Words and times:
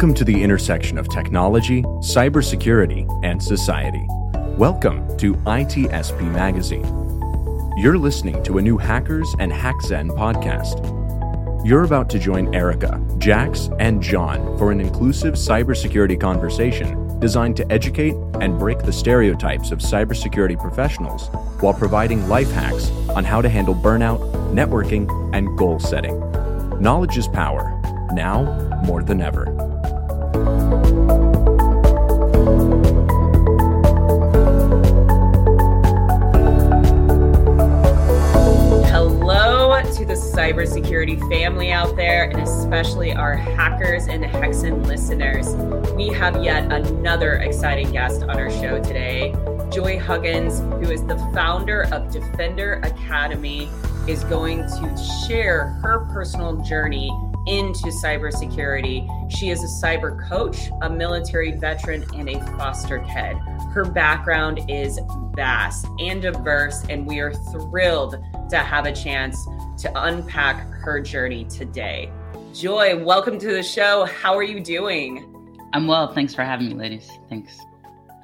Welcome 0.00 0.14
to 0.14 0.24
the 0.24 0.42
intersection 0.42 0.96
of 0.96 1.10
technology, 1.10 1.82
cybersecurity, 1.82 3.06
and 3.22 3.42
society. 3.42 4.06
Welcome 4.56 5.14
to 5.18 5.34
ITSP 5.34 6.22
Magazine. 6.22 6.86
You're 7.76 7.98
listening 7.98 8.42
to 8.44 8.56
a 8.56 8.62
new 8.62 8.78
Hackers 8.78 9.34
and 9.38 9.52
HackZen 9.52 10.08
podcast. 10.16 11.66
You're 11.66 11.84
about 11.84 12.08
to 12.08 12.18
join 12.18 12.54
Erica, 12.54 12.98
Jax, 13.18 13.68
and 13.78 14.02
John 14.02 14.56
for 14.56 14.72
an 14.72 14.80
inclusive 14.80 15.34
cybersecurity 15.34 16.18
conversation 16.18 17.20
designed 17.20 17.58
to 17.58 17.70
educate 17.70 18.14
and 18.40 18.58
break 18.58 18.78
the 18.78 18.94
stereotypes 18.94 19.70
of 19.70 19.80
cybersecurity 19.80 20.58
professionals 20.58 21.28
while 21.60 21.74
providing 21.74 22.26
life 22.26 22.50
hacks 22.52 22.90
on 23.10 23.22
how 23.22 23.42
to 23.42 23.50
handle 23.50 23.74
burnout, 23.74 24.20
networking, 24.54 25.10
and 25.36 25.58
goal 25.58 25.78
setting. 25.78 26.18
Knowledge 26.80 27.18
is 27.18 27.28
power, 27.28 27.78
now 28.14 28.80
more 28.86 29.02
than 29.02 29.20
ever. 29.20 29.69
Cybersecurity 40.40 41.20
family 41.28 41.70
out 41.70 41.94
there, 41.96 42.30
and 42.30 42.40
especially 42.40 43.12
our 43.12 43.34
hackers 43.34 44.06
and 44.06 44.24
Hexen 44.24 44.86
listeners. 44.86 45.48
We 45.94 46.08
have 46.08 46.42
yet 46.42 46.72
another 46.72 47.34
exciting 47.34 47.92
guest 47.92 48.22
on 48.22 48.30
our 48.30 48.50
show 48.50 48.82
today. 48.82 49.34
Joy 49.70 49.98
Huggins, 49.98 50.60
who 50.60 50.90
is 50.90 51.04
the 51.04 51.18
founder 51.34 51.82
of 51.92 52.10
Defender 52.10 52.80
Academy, 52.84 53.68
is 54.08 54.24
going 54.24 54.60
to 54.60 55.26
share 55.28 55.78
her 55.82 56.08
personal 56.10 56.56
journey 56.62 57.10
into 57.46 57.88
cybersecurity. 57.88 59.06
She 59.30 59.50
is 59.50 59.62
a 59.62 59.86
cyber 59.86 60.26
coach, 60.26 60.70
a 60.80 60.88
military 60.88 61.52
veteran, 61.52 62.02
and 62.14 62.30
a 62.30 62.40
foster 62.56 63.00
kid. 63.00 63.36
Her 63.74 63.84
background 63.84 64.60
is 64.70 64.98
vast 65.34 65.86
and 65.98 66.22
diverse, 66.22 66.82
and 66.88 67.06
we 67.06 67.20
are 67.20 67.34
thrilled 67.34 68.16
to 68.48 68.56
have 68.56 68.86
a 68.86 68.92
chance 68.92 69.46
to 69.80 69.90
unpack 70.04 70.70
her 70.82 71.00
journey 71.00 71.44
today. 71.46 72.12
Joy, 72.52 73.02
welcome 73.02 73.38
to 73.38 73.46
the 73.48 73.62
show. 73.62 74.04
How 74.04 74.36
are 74.36 74.42
you 74.42 74.60
doing? 74.60 75.26
I'm 75.72 75.86
well. 75.86 76.12
Thanks 76.12 76.34
for 76.34 76.42
having 76.42 76.68
me, 76.68 76.74
ladies. 76.74 77.10
Thanks. 77.30 77.58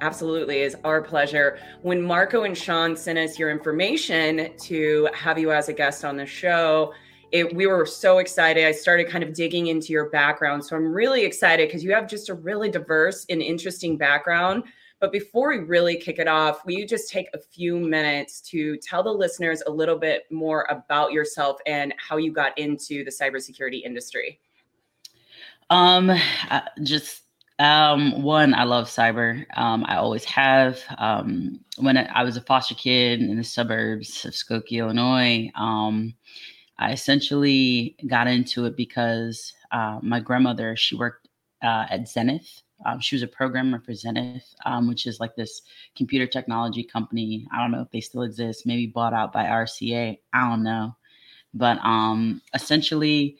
Absolutely, 0.01 0.59
is 0.59 0.75
our 0.83 1.01
pleasure. 1.01 1.57
When 1.81 1.99
Marco 1.99 2.43
and 2.43 2.55
Sean 2.55 2.95
sent 2.95 3.17
us 3.17 3.39
your 3.39 3.49
information 3.49 4.51
to 4.65 5.09
have 5.15 5.39
you 5.39 5.51
as 5.51 5.67
a 5.67 5.73
guest 5.73 6.05
on 6.05 6.15
the 6.15 6.27
show, 6.27 6.93
it, 7.31 7.55
we 7.55 7.65
were 7.65 7.87
so 7.87 8.19
excited. 8.19 8.63
I 8.63 8.71
started 8.71 9.09
kind 9.09 9.23
of 9.23 9.33
digging 9.33 9.67
into 9.67 9.91
your 9.91 10.09
background. 10.11 10.63
So 10.63 10.75
I'm 10.75 10.93
really 10.93 11.25
excited 11.25 11.67
because 11.67 11.83
you 11.83 11.91
have 11.93 12.07
just 12.07 12.29
a 12.29 12.35
really 12.35 12.69
diverse 12.69 13.25
and 13.29 13.41
interesting 13.41 13.97
background. 13.97 14.63
But 14.99 15.11
before 15.11 15.49
we 15.49 15.59
really 15.59 15.95
kick 15.97 16.17
it 16.17 16.27
off, 16.27 16.65
will 16.65 16.73
you 16.73 16.87
just 16.87 17.11
take 17.11 17.27
a 17.33 17.37
few 17.37 17.79
minutes 17.79 18.41
to 18.49 18.77
tell 18.77 19.03
the 19.03 19.11
listeners 19.11 19.61
a 19.67 19.71
little 19.71 19.97
bit 19.97 20.23
more 20.31 20.67
about 20.69 21.11
yourself 21.11 21.57
and 21.67 21.93
how 21.97 22.17
you 22.17 22.31
got 22.31 22.57
into 22.57 23.03
the 23.03 23.11
cybersecurity 23.11 23.83
industry? 23.83 24.39
Um, 25.69 26.11
just 26.81 27.23
um, 27.59 28.21
one, 28.21 28.53
I 28.53 28.63
love 28.63 28.87
cyber. 28.87 29.45
Um, 29.55 29.83
I 29.87 29.97
always 29.97 30.23
have. 30.25 30.79
Um, 30.97 31.59
when 31.77 31.97
I, 31.97 32.23
was 32.23 32.37
a 32.37 32.41
foster 32.41 32.75
kid 32.75 33.19
in 33.21 33.37
the 33.37 33.43
suburbs 33.43 34.25
of 34.25 34.33
Skokie, 34.33 34.79
Illinois, 34.79 35.51
um, 35.55 36.13
I 36.79 36.91
essentially 36.91 37.95
got 38.07 38.27
into 38.27 38.65
it 38.65 38.77
because 38.77 39.53
uh, 39.71 39.99
my 40.01 40.19
grandmother, 40.19 40.75
she 40.75 40.95
worked 40.95 41.27
uh, 41.63 41.85
at 41.89 42.07
Zenith. 42.07 42.61
Um, 42.85 42.99
she 42.99 43.15
was 43.15 43.23
a 43.23 43.27
programmer 43.27 43.79
for 43.79 43.93
Zenith, 43.93 44.55
um, 44.65 44.87
which 44.87 45.07
is 45.07 45.19
like 45.19 45.35
this 45.35 45.61
computer 45.95 46.27
technology 46.27 46.83
company. 46.83 47.47
I 47.51 47.59
don't 47.59 47.71
know 47.71 47.81
if 47.81 47.91
they 47.91 48.01
still 48.01 48.21
exist, 48.21 48.65
maybe 48.65 48.87
bought 48.87 49.13
out 49.13 49.33
by 49.33 49.45
RCA. 49.45 50.19
I 50.33 50.49
don't 50.49 50.63
know. 50.63 50.95
But 51.53 51.79
um, 51.83 52.41
essentially, 52.53 53.37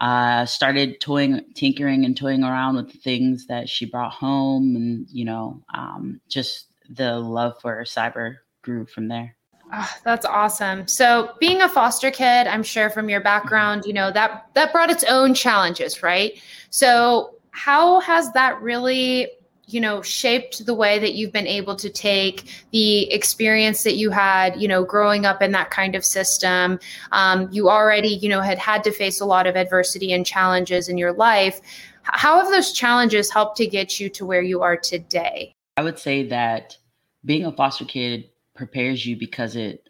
uh, 0.00 0.46
started 0.46 1.00
toying, 1.00 1.44
tinkering, 1.54 2.04
and 2.04 2.16
toying 2.16 2.44
around 2.44 2.76
with 2.76 2.92
the 2.92 2.98
things 2.98 3.46
that 3.46 3.68
she 3.68 3.84
brought 3.84 4.12
home, 4.12 4.76
and 4.76 5.06
you 5.10 5.24
know, 5.24 5.62
um, 5.74 6.20
just 6.28 6.66
the 6.88 7.18
love 7.18 7.60
for 7.60 7.82
cyber 7.84 8.36
grew 8.62 8.86
from 8.86 9.08
there. 9.08 9.34
Oh, 9.72 9.94
that's 10.04 10.24
awesome. 10.24 10.86
So, 10.86 11.34
being 11.40 11.60
a 11.60 11.68
foster 11.68 12.10
kid, 12.10 12.46
I'm 12.46 12.62
sure 12.62 12.88
from 12.88 13.10
your 13.10 13.20
background, 13.20 13.84
you 13.84 13.92
know 13.92 14.10
that 14.12 14.46
that 14.54 14.72
brought 14.72 14.90
its 14.90 15.04
own 15.04 15.34
challenges, 15.34 16.02
right? 16.02 16.40
So, 16.70 17.34
how 17.58 17.98
has 18.00 18.32
that 18.32 18.62
really 18.62 19.28
you 19.66 19.80
know 19.80 20.00
shaped 20.00 20.64
the 20.64 20.72
way 20.72 20.98
that 20.98 21.14
you've 21.14 21.32
been 21.32 21.46
able 21.46 21.74
to 21.74 21.90
take 21.90 22.44
the 22.70 23.12
experience 23.12 23.82
that 23.82 23.96
you 23.96 24.10
had 24.10 24.58
you 24.60 24.68
know 24.68 24.84
growing 24.84 25.26
up 25.26 25.42
in 25.42 25.50
that 25.52 25.70
kind 25.70 25.96
of 25.96 26.04
system? 26.04 26.78
Um, 27.10 27.48
you 27.50 27.68
already 27.68 28.08
you 28.08 28.28
know 28.28 28.40
had 28.40 28.58
had 28.58 28.84
to 28.84 28.92
face 28.92 29.20
a 29.20 29.24
lot 29.24 29.48
of 29.48 29.56
adversity 29.56 30.12
and 30.12 30.24
challenges 30.24 30.88
in 30.88 30.96
your 30.96 31.12
life. 31.12 31.60
How 32.02 32.40
have 32.40 32.48
those 32.48 32.72
challenges 32.72 33.30
helped 33.30 33.56
to 33.56 33.66
get 33.66 33.98
you 33.98 34.08
to 34.10 34.24
where 34.24 34.40
you 34.40 34.62
are 34.62 34.76
today? 34.76 35.52
I 35.76 35.82
would 35.82 35.98
say 35.98 36.28
that 36.28 36.76
being 37.24 37.44
a 37.44 37.52
foster 37.52 37.84
kid 37.84 38.30
prepares 38.54 39.04
you 39.04 39.16
because 39.16 39.56
it 39.56 39.86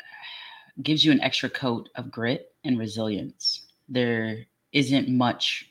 gives 0.83 1.05
you 1.05 1.12
an 1.12 1.21
extra 1.21 1.51
coat 1.51 1.91
of 1.97 2.11
grit 2.11 2.51
and 2.65 2.78
resilience. 2.78 3.67
There 3.89 4.47
isn't 4.73 5.09
much 5.09 5.68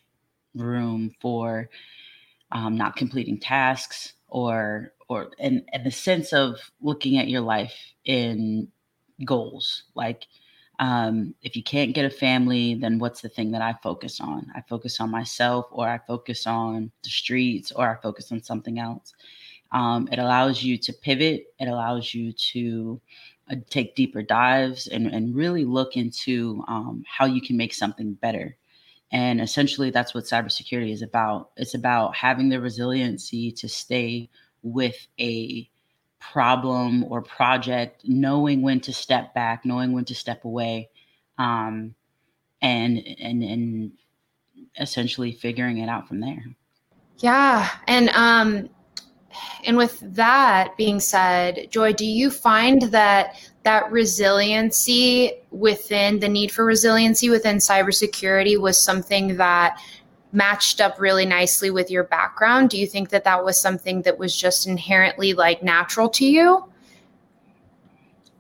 room 0.58 1.12
for 1.20 1.70
um, 2.52 2.78
not 2.78 2.96
completing 2.96 3.40
tasks 3.40 4.14
or 4.28 4.94
or 5.10 5.32
and, 5.40 5.64
and 5.74 5.86
the 5.86 5.92
sense 5.92 6.34
of 6.34 6.60
looking 6.82 7.18
at 7.18 7.30
your 7.30 7.42
life 7.42 7.74
in 8.06 8.68
goals. 9.26 9.84
Like 9.96 10.28
um, 10.80 11.34
if 11.42 11.56
you 11.56 11.64
can't 11.64 11.96
get 11.96 12.06
a 12.06 12.10
family 12.10 12.76
then 12.76 13.00
what's 13.00 13.22
the 13.22 13.30
thing 13.30 13.52
that 13.52 13.62
i 13.62 13.74
focus 13.82 14.22
on? 14.22 14.48
I 14.56 14.62
focus 14.62 15.00
on 15.00 15.10
myself 15.10 15.66
or 15.72 15.88
i 15.88 16.00
focus 16.08 16.46
on 16.46 16.92
the 17.04 17.10
streets 17.10 17.72
or 17.72 17.90
i 17.90 18.02
focus 18.02 18.32
on 18.32 18.44
something 18.44 18.80
else. 18.80 19.14
Um, 19.72 20.08
it 20.12 20.20
allows 20.20 20.64
you 20.64 20.78
to 20.78 20.94
pivot. 20.94 21.48
It 21.60 21.68
allows 21.68 22.14
you 22.14 22.32
to 22.32 23.02
uh, 23.52 23.56
take 23.70 23.96
deeper 23.96 24.22
dives 24.22 24.88
and, 24.88 25.08
and 25.08 25.36
really 25.36 25.66
look 25.66 25.98
into 25.98 26.64
um, 26.68 27.04
how 27.08 27.26
you 27.26 27.42
can 27.42 27.58
make 27.58 27.74
something 27.74 28.14
better 28.14 28.56
and 29.12 29.40
essentially, 29.40 29.90
that's 29.90 30.14
what 30.14 30.26
cybersecurity 30.26 30.92
is 30.92 31.02
about. 31.02 31.52
It's 31.56 31.74
about 31.74 32.16
having 32.16 32.50
the 32.50 32.60
resiliency 32.60 33.52
to 33.54 33.70
stay 33.70 34.30
with 34.64 35.08
a 35.20 35.70
problem 36.20 37.06
or 37.06 37.22
project, 37.22 38.02
knowing 38.06 38.62
when 38.62 38.82
to 38.82 38.94
step 38.94 39.34
back, 39.34 39.66
knowing 39.66 39.94
when 39.94 40.06
to 40.06 40.16
step 40.16 40.44
away, 40.44 40.90
um, 41.38 41.96
and 42.62 42.98
and 43.20 43.44
and 43.44 43.92
essentially 44.78 45.32
figuring 45.32 45.78
it 45.78 45.88
out 45.88 46.08
from 46.08 46.20
there. 46.20 46.44
Yeah, 47.20 47.70
and 47.88 48.10
um, 48.10 48.70
and 49.66 49.78
with 49.78 50.00
that 50.16 50.76
being 50.78 51.00
said, 51.00 51.68
Joy, 51.72 51.94
do 51.94 52.06
you 52.06 52.30
find 52.30 52.84
that 52.84 53.36
that 53.64 53.92
resiliency 53.92 55.34
within 55.52 56.20
the 56.20 56.30
need 56.30 56.52
for 56.52 56.64
resiliency 56.64 57.30
within 57.30 57.58
cybersecurity 57.58 58.60
was 58.60 58.82
something 58.82 59.38
that 59.38 59.82
matched 60.32 60.80
up 60.80 61.00
really 61.00 61.26
nicely 61.26 61.70
with 61.70 61.90
your 61.92 62.04
background? 62.04 62.70
Do 62.70 62.78
you 62.78 62.88
think 62.88 63.10
that 63.10 63.24
that 63.24 63.44
was 63.44 63.60
something 63.60 64.04
that 64.04 64.18
was 64.18 64.36
just 64.36 64.68
inherently 64.68 65.34
like 65.34 65.64
natural 65.64 66.10
to 66.10 66.26
you? 66.26 66.72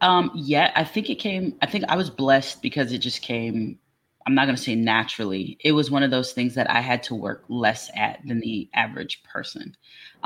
Um, 0.02 0.32
yeah, 0.36 0.72
I 0.76 0.84
think 0.84 1.10
it 1.10 1.16
came, 1.16 1.56
I 1.62 1.66
think 1.66 1.86
I 1.90 1.96
was 1.96 2.10
blessed 2.10 2.62
because 2.62 2.92
it 2.92 3.00
just 3.00 3.22
came, 3.22 3.80
I'm 4.28 4.36
not 4.36 4.44
going 4.44 4.58
to 4.58 4.62
say 4.62 4.76
naturally. 4.76 5.58
It 5.64 5.72
was 5.72 5.90
one 5.90 6.04
of 6.04 6.12
those 6.12 6.34
things 6.34 6.54
that 6.56 6.70
I 6.70 6.82
had 6.82 7.02
to 7.04 7.16
work 7.16 7.46
less 7.48 7.90
at 7.96 8.20
than 8.26 8.42
the 8.42 8.70
average 8.74 9.24
person. 9.24 9.74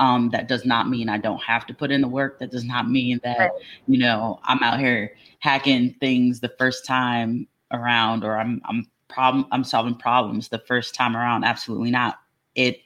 Um, 0.00 0.30
that 0.30 0.48
does 0.48 0.64
not 0.64 0.88
mean 0.88 1.08
I 1.08 1.18
don't 1.18 1.40
have 1.40 1.66
to 1.66 1.74
put 1.74 1.92
in 1.92 2.00
the 2.00 2.08
work. 2.08 2.40
That 2.40 2.50
does 2.50 2.64
not 2.64 2.90
mean 2.90 3.20
that, 3.22 3.52
you 3.86 3.98
know, 4.00 4.40
I'm 4.42 4.60
out 4.60 4.80
here 4.80 5.14
hacking 5.38 5.94
things 6.00 6.40
the 6.40 6.52
first 6.58 6.84
time 6.84 7.46
around 7.70 8.24
or 8.24 8.36
I'm 8.36 8.60
I'm 8.64 8.90
problem 9.08 9.46
I'm 9.52 9.62
solving 9.62 9.94
problems 9.94 10.48
the 10.48 10.58
first 10.66 10.96
time 10.96 11.16
around. 11.16 11.44
Absolutely 11.44 11.92
not. 11.92 12.18
It 12.56 12.80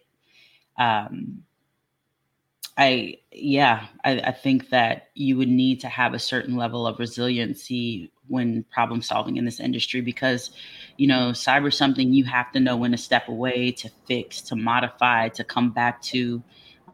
um 0.78 1.45
I 2.78 3.16
yeah, 3.32 3.86
I, 4.04 4.20
I 4.20 4.32
think 4.32 4.68
that 4.70 5.08
you 5.14 5.36
would 5.38 5.48
need 5.48 5.80
to 5.80 5.88
have 5.88 6.12
a 6.12 6.18
certain 6.18 6.56
level 6.56 6.86
of 6.86 6.98
resiliency 6.98 8.12
when 8.28 8.64
problem 8.70 9.00
solving 9.02 9.36
in 9.36 9.44
this 9.44 9.60
industry 9.60 10.00
because 10.00 10.50
you 10.96 11.06
know 11.06 11.30
cyber 11.30 11.72
something 11.72 12.12
you 12.12 12.24
have 12.24 12.52
to 12.52 12.60
know 12.60 12.76
when 12.76 12.90
to 12.90 12.96
step 12.98 13.28
away 13.28 13.70
to 13.70 13.88
fix 14.06 14.42
to 14.42 14.56
modify 14.56 15.28
to 15.30 15.44
come 15.44 15.70
back 15.70 16.02
to 16.02 16.42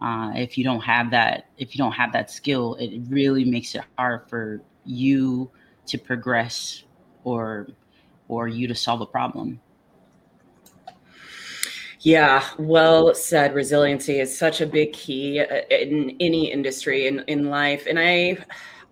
uh, 0.01 0.33
if 0.35 0.59
you 0.59 0.65
don't 0.65 0.81
have 0.81 1.13
that, 1.13 1.47
if 1.59 1.75
you 1.75 1.79
don't 1.79 1.93
have 1.93 2.13
that 2.13 2.31
skill, 2.31 2.75
it 2.81 3.03
really 3.09 3.45
makes 3.45 3.75
it 3.77 3.83
hard 3.97 4.29
for 4.29 4.61
you 4.85 5.51
to 5.87 5.97
progress 5.99 6.83
or 7.23 7.69
or 8.29 8.49
you 8.49 8.67
to 8.69 8.75
solve 8.75 9.01
a 9.01 9.07
problem. 9.07 9.61
Yeah, 12.05 12.45
well 12.59 13.15
said. 13.15 13.55
Resiliency 13.55 14.19
is 14.19 14.37
such 14.37 14.61
a 14.61 14.67
big 14.67 14.93
key 14.93 15.39
uh, 15.41 15.63
in 15.71 16.17
any 16.19 16.51
industry 16.51 17.07
in, 17.07 17.21
in 17.29 17.49
life. 17.49 17.87
And 17.87 17.99
I 17.99 18.39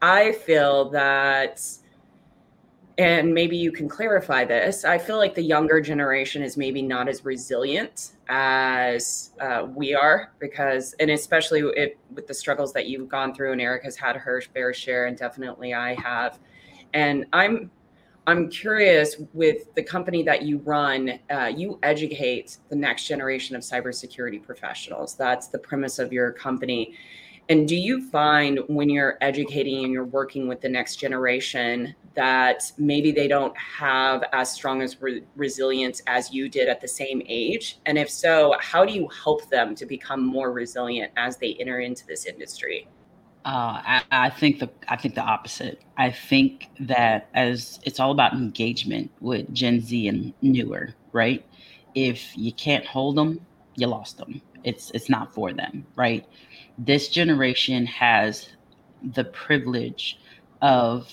I 0.00 0.32
feel 0.32 0.90
that 0.90 1.60
and 2.98 3.32
maybe 3.32 3.56
you 3.56 3.72
can 3.72 3.88
clarify 3.88 4.44
this. 4.44 4.84
I 4.84 4.98
feel 4.98 5.16
like 5.16 5.34
the 5.34 5.42
younger 5.42 5.80
generation 5.80 6.42
is 6.42 6.56
maybe 6.56 6.82
not 6.82 7.08
as 7.08 7.24
resilient 7.24 8.12
as 8.28 9.30
uh, 9.40 9.66
we 9.74 9.94
are 9.94 10.32
because, 10.38 10.94
and 11.00 11.10
especially 11.10 11.60
it, 11.60 11.98
with 12.14 12.26
the 12.26 12.34
struggles 12.34 12.74
that 12.74 12.86
you've 12.88 13.08
gone 13.08 13.34
through, 13.34 13.52
and 13.52 13.60
Eric 13.60 13.84
has 13.84 13.96
had 13.96 14.16
her 14.16 14.42
fair 14.42 14.74
share, 14.74 15.06
and 15.06 15.16
definitely 15.16 15.72
I 15.72 15.94
have. 15.94 16.38
And 16.92 17.24
I'm 17.32 17.70
I'm 18.31 18.49
curious 18.49 19.17
with 19.32 19.75
the 19.75 19.82
company 19.82 20.23
that 20.23 20.43
you 20.43 20.59
run, 20.59 21.19
uh, 21.32 21.47
you 21.47 21.81
educate 21.82 22.59
the 22.69 22.77
next 22.77 23.09
generation 23.09 23.56
of 23.56 23.62
cybersecurity 23.62 24.41
professionals. 24.41 25.17
That's 25.17 25.49
the 25.49 25.59
premise 25.59 25.99
of 25.99 26.12
your 26.12 26.31
company. 26.31 26.94
And 27.49 27.67
do 27.67 27.75
you 27.75 28.09
find 28.09 28.61
when 28.69 28.88
you're 28.88 29.19
educating 29.21 29.82
and 29.82 29.93
you're 29.93 30.05
working 30.05 30.47
with 30.47 30.61
the 30.61 30.69
next 30.69 30.97
generation 31.00 31.97
that 32.15 32.71
maybe 32.79 33.11
they 33.11 33.27
don't 33.27 33.56
have 33.59 34.23
as 34.32 34.53
strong 34.53 34.81
as 34.81 35.03
re- 35.03 35.25
resilience 35.35 36.00
as 36.06 36.32
you 36.32 36.49
did 36.49 36.69
at 36.69 36.81
the 36.81 36.87
same 36.87 37.23
age? 37.27 37.81
And 37.87 37.99
if 37.99 38.09
so, 38.09 38.55
how 38.61 38.85
do 38.85 38.93
you 38.93 39.09
help 39.09 39.50
them 39.50 39.75
to 39.75 39.87
become 39.87 40.25
more 40.25 40.53
resilient 40.53 41.11
as 41.17 41.37
they 41.38 41.55
enter 41.55 41.81
into 41.81 42.06
this 42.06 42.27
industry? 42.27 42.87
Uh, 43.44 43.81
I, 43.82 44.02
I, 44.10 44.31
think 44.31 44.58
the 44.58 44.69
I 44.88 44.96
think 44.96 45.14
the 45.14 45.22
opposite. 45.22 45.81
I 45.96 46.10
think 46.10 46.69
that 46.81 47.31
as 47.32 47.81
it's 47.84 47.98
all 47.98 48.10
about 48.10 48.34
engagement 48.34 49.10
with 49.20 49.52
Gen 49.54 49.81
Z 49.81 50.08
and 50.08 50.34
newer, 50.42 50.94
right? 51.12 51.44
If 51.94 52.37
you 52.37 52.52
can't 52.52 52.84
hold 52.84 53.16
them, 53.16 53.40
you 53.76 53.87
lost 53.87 54.19
them. 54.19 54.42
It's 54.62 54.90
it's 54.90 55.08
not 55.08 55.32
for 55.34 55.54
them, 55.54 55.87
right? 55.96 56.26
This 56.76 57.08
generation 57.08 57.87
has 57.87 58.50
the 59.02 59.25
privilege 59.25 60.19
of 60.60 61.10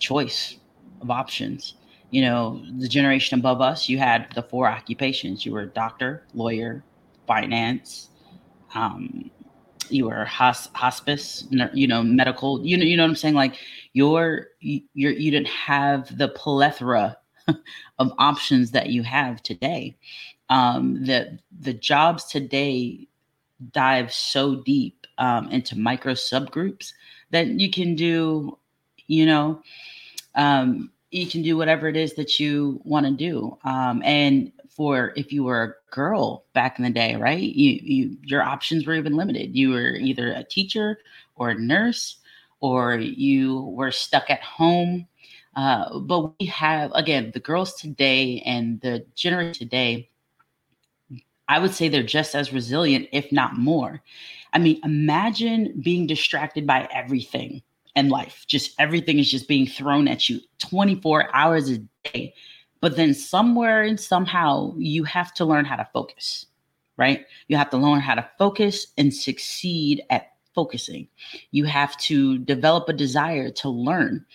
choice 0.00 0.56
of 1.00 1.10
options. 1.10 1.74
You 2.10 2.22
know, 2.22 2.62
the 2.78 2.88
generation 2.88 3.38
above 3.38 3.60
us, 3.60 3.88
you 3.88 3.98
had 3.98 4.26
the 4.34 4.42
four 4.42 4.66
occupations. 4.66 5.46
You 5.46 5.52
were 5.52 5.66
doctor, 5.66 6.26
lawyer, 6.34 6.82
finance, 7.28 8.08
um, 8.74 9.30
you 9.92 10.06
were 10.06 10.24
hos- 10.24 10.70
hospice, 10.74 11.46
you 11.50 11.86
know, 11.86 12.02
medical, 12.02 12.64
you 12.64 12.76
know, 12.76 12.84
you 12.84 12.96
know 12.96 13.04
what 13.04 13.10
I'm 13.10 13.16
saying? 13.16 13.34
Like 13.34 13.56
you're, 13.92 14.48
you're, 14.60 15.12
you 15.12 15.30
didn't 15.30 15.48
have 15.48 16.16
the 16.16 16.28
plethora 16.28 17.16
of 17.98 18.12
options 18.18 18.70
that 18.72 18.90
you 18.90 19.02
have 19.02 19.42
today. 19.42 19.96
Um, 20.48 21.04
the, 21.04 21.38
the 21.60 21.72
jobs 21.72 22.24
today 22.24 23.08
dive 23.72 24.12
so 24.12 24.56
deep 24.56 25.06
um, 25.18 25.48
into 25.50 25.78
micro 25.78 26.14
subgroups 26.14 26.92
that 27.30 27.46
you 27.46 27.70
can 27.70 27.94
do, 27.94 28.58
you 29.06 29.26
know, 29.26 29.62
um, 30.34 30.90
you 31.10 31.26
can 31.26 31.42
do 31.42 31.56
whatever 31.56 31.88
it 31.88 31.96
is 31.96 32.14
that 32.14 32.40
you 32.40 32.80
want 32.84 33.06
to 33.06 33.12
do. 33.12 33.56
Um, 33.64 34.02
and 34.04 34.50
for 34.74 35.12
if 35.16 35.32
you 35.32 35.44
were 35.44 35.62
a 35.62 35.94
girl 35.94 36.44
back 36.54 36.78
in 36.78 36.84
the 36.84 36.90
day, 36.90 37.16
right? 37.16 37.40
You, 37.40 37.80
you 37.82 38.16
your 38.24 38.42
options 38.42 38.86
were 38.86 38.94
even 38.94 39.16
limited. 39.16 39.54
You 39.54 39.70
were 39.70 39.94
either 39.94 40.32
a 40.32 40.44
teacher 40.44 40.98
or 41.36 41.50
a 41.50 41.58
nurse, 41.58 42.16
or 42.60 42.94
you 42.96 43.60
were 43.60 43.90
stuck 43.90 44.30
at 44.30 44.42
home. 44.42 45.06
Uh, 45.54 45.98
but 45.98 46.38
we 46.40 46.46
have 46.46 46.90
again 46.94 47.30
the 47.34 47.40
girls 47.40 47.74
today 47.74 48.42
and 48.46 48.80
the 48.80 49.04
generation 49.14 49.54
today. 49.54 50.08
I 51.48 51.58
would 51.58 51.74
say 51.74 51.88
they're 51.88 52.02
just 52.02 52.34
as 52.34 52.52
resilient, 52.52 53.08
if 53.12 53.30
not 53.30 53.58
more. 53.58 54.02
I 54.54 54.58
mean, 54.58 54.80
imagine 54.84 55.80
being 55.82 56.06
distracted 56.06 56.66
by 56.66 56.88
everything 56.92 57.62
in 57.94 58.08
life. 58.08 58.44
Just 58.46 58.74
everything 58.78 59.18
is 59.18 59.30
just 59.30 59.48
being 59.48 59.66
thrown 59.66 60.08
at 60.08 60.30
you 60.30 60.40
24 60.60 61.34
hours 61.34 61.68
a 61.68 61.78
day 62.04 62.34
but 62.82 62.96
then 62.96 63.14
somewhere 63.14 63.82
and 63.82 63.98
somehow 63.98 64.74
you 64.76 65.04
have 65.04 65.32
to 65.34 65.44
learn 65.44 65.64
how 65.64 65.76
to 65.76 65.88
focus, 65.94 66.46
right? 66.96 67.24
You 67.46 67.56
have 67.56 67.70
to 67.70 67.78
learn 67.78 68.00
how 68.00 68.16
to 68.16 68.28
focus 68.38 68.88
and 68.98 69.14
succeed 69.14 70.02
at 70.10 70.32
focusing. 70.52 71.06
You 71.52 71.64
have 71.64 71.96
to 71.98 72.38
develop 72.38 72.88
a 72.88 72.92
desire 72.92 73.50
to 73.50 73.68
learn 73.68 74.26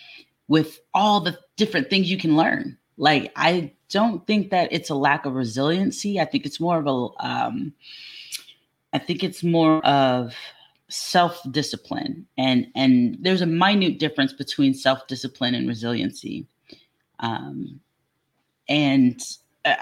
with 0.48 0.80
all 0.94 1.20
the 1.20 1.38
different 1.58 1.90
things 1.90 2.10
you 2.10 2.18
can 2.18 2.38
learn. 2.38 2.78
Like, 2.96 3.34
I 3.36 3.74
don't 3.90 4.26
think 4.26 4.50
that 4.52 4.72
it's 4.72 4.90
a 4.90 4.96
lack 4.96 5.26
of 5.26 5.34
resiliency. 5.36 6.18
I 6.18 6.26
think 6.26 6.46
it's 6.46 6.62
more 6.62 6.80
of 6.80 6.88
a, 6.88 7.26
um, 7.28 7.74
I 8.94 8.98
think 8.98 9.26
it's 9.26 9.44
more 9.44 9.86
of 9.86 10.34
self-discipline 10.90 12.26
and 12.38 12.66
and 12.74 13.18
there's 13.20 13.42
a 13.42 13.46
minute 13.46 14.00
difference 14.00 14.32
between 14.32 14.74
self-discipline 14.74 15.54
and 15.54 15.68
resiliency 15.68 16.48
um, 17.20 17.82
and 18.70 19.22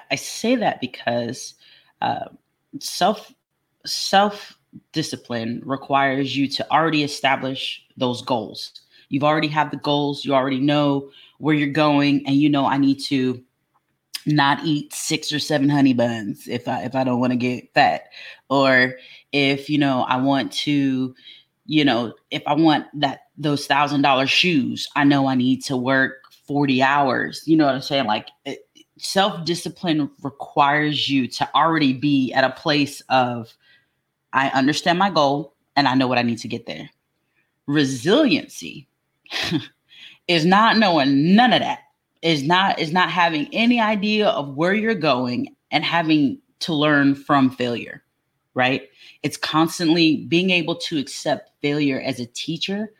I 0.09 0.15
say 0.15 0.55
that 0.55 0.81
because 0.81 1.55
uh, 2.01 2.25
self 2.79 3.33
self 3.85 4.57
discipline 4.91 5.61
requires 5.65 6.35
you 6.35 6.47
to 6.49 6.71
already 6.71 7.03
establish 7.03 7.83
those 7.97 8.21
goals. 8.21 8.81
You've 9.09 9.23
already 9.23 9.47
have 9.47 9.71
the 9.71 9.77
goals. 9.77 10.25
You 10.25 10.33
already 10.33 10.59
know 10.59 11.09
where 11.37 11.55
you're 11.55 11.67
going, 11.69 12.25
and 12.25 12.35
you 12.35 12.49
know 12.49 12.65
I 12.65 12.77
need 12.77 12.99
to 13.05 13.41
not 14.25 14.65
eat 14.65 14.91
six 14.91 15.31
or 15.31 15.37
seven 15.37 15.69
honey 15.69 15.93
buns 15.93 16.47
if 16.47 16.67
I 16.67 16.83
if 16.83 16.95
I 16.95 17.03
don't 17.03 17.19
want 17.19 17.31
to 17.31 17.37
get 17.37 17.73
fat, 17.73 18.09
or 18.49 18.95
if 19.31 19.69
you 19.69 19.77
know 19.77 20.01
I 20.07 20.17
want 20.17 20.51
to, 20.53 21.15
you 21.65 21.85
know, 21.85 22.13
if 22.31 22.43
I 22.47 22.53
want 22.53 22.87
that 23.01 23.21
those 23.37 23.67
thousand 23.67 24.01
dollar 24.01 24.27
shoes, 24.27 24.89
I 24.95 25.03
know 25.03 25.27
I 25.27 25.35
need 25.35 25.63
to 25.65 25.77
work 25.77 26.25
40 26.47 26.81
hours. 26.81 27.43
You 27.45 27.57
know 27.57 27.65
what 27.65 27.75
I'm 27.75 27.81
saying? 27.81 28.05
Like 28.05 28.29
it, 28.45 28.64
self 28.97 29.45
discipline 29.45 30.09
requires 30.21 31.09
you 31.09 31.27
to 31.27 31.49
already 31.55 31.93
be 31.93 32.31
at 32.33 32.43
a 32.43 32.51
place 32.51 33.01
of, 33.09 33.53
I 34.33 34.49
understand 34.49 34.99
my 34.99 35.09
goal 35.09 35.53
and 35.75 35.87
I 35.87 35.95
know 35.95 36.07
what 36.07 36.17
I 36.17 36.23
need 36.23 36.39
to 36.39 36.47
get 36.47 36.65
there. 36.65 36.89
Resiliency 37.67 38.87
is 40.27 40.45
not 40.45 40.77
knowing 40.77 41.35
none 41.35 41.53
of 41.53 41.61
that. 41.61 41.79
Is 42.21 42.41
not 42.41 42.79
is 42.79 42.91
not 42.91 43.11
having 43.11 43.47
any 43.53 43.79
idea 43.79 44.29
of 44.29 44.55
where 44.55 44.73
you're 44.73 44.95
going 44.95 45.55
and 45.69 45.83
having 45.83 46.39
to 46.61 46.73
learn 46.73 47.13
from 47.13 47.51
failure, 47.51 48.03
right? 48.55 48.89
It's 49.21 49.37
constantly 49.37 50.25
being 50.25 50.49
able 50.49 50.75
to 50.75 50.97
accept 50.97 51.51
failure 51.61 52.01
as 52.01 52.19
a 52.19 52.25
teacher 52.25 52.91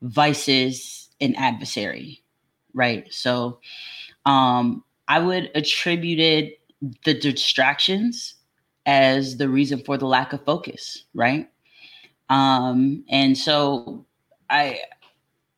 vices 0.00 1.10
an 1.20 1.34
adversary, 1.34 2.22
right? 2.72 3.12
So 3.12 3.58
um 4.24 4.82
I 5.08 5.18
would 5.18 5.50
attribute 5.54 6.20
it 6.20 6.60
the 7.04 7.14
distractions 7.14 8.34
as 8.86 9.36
the 9.36 9.48
reason 9.48 9.82
for 9.84 9.96
the 9.96 10.06
lack 10.06 10.32
of 10.32 10.44
focus, 10.44 11.04
right? 11.14 11.48
Um, 12.28 13.04
and 13.08 13.36
so 13.36 14.04
I, 14.50 14.80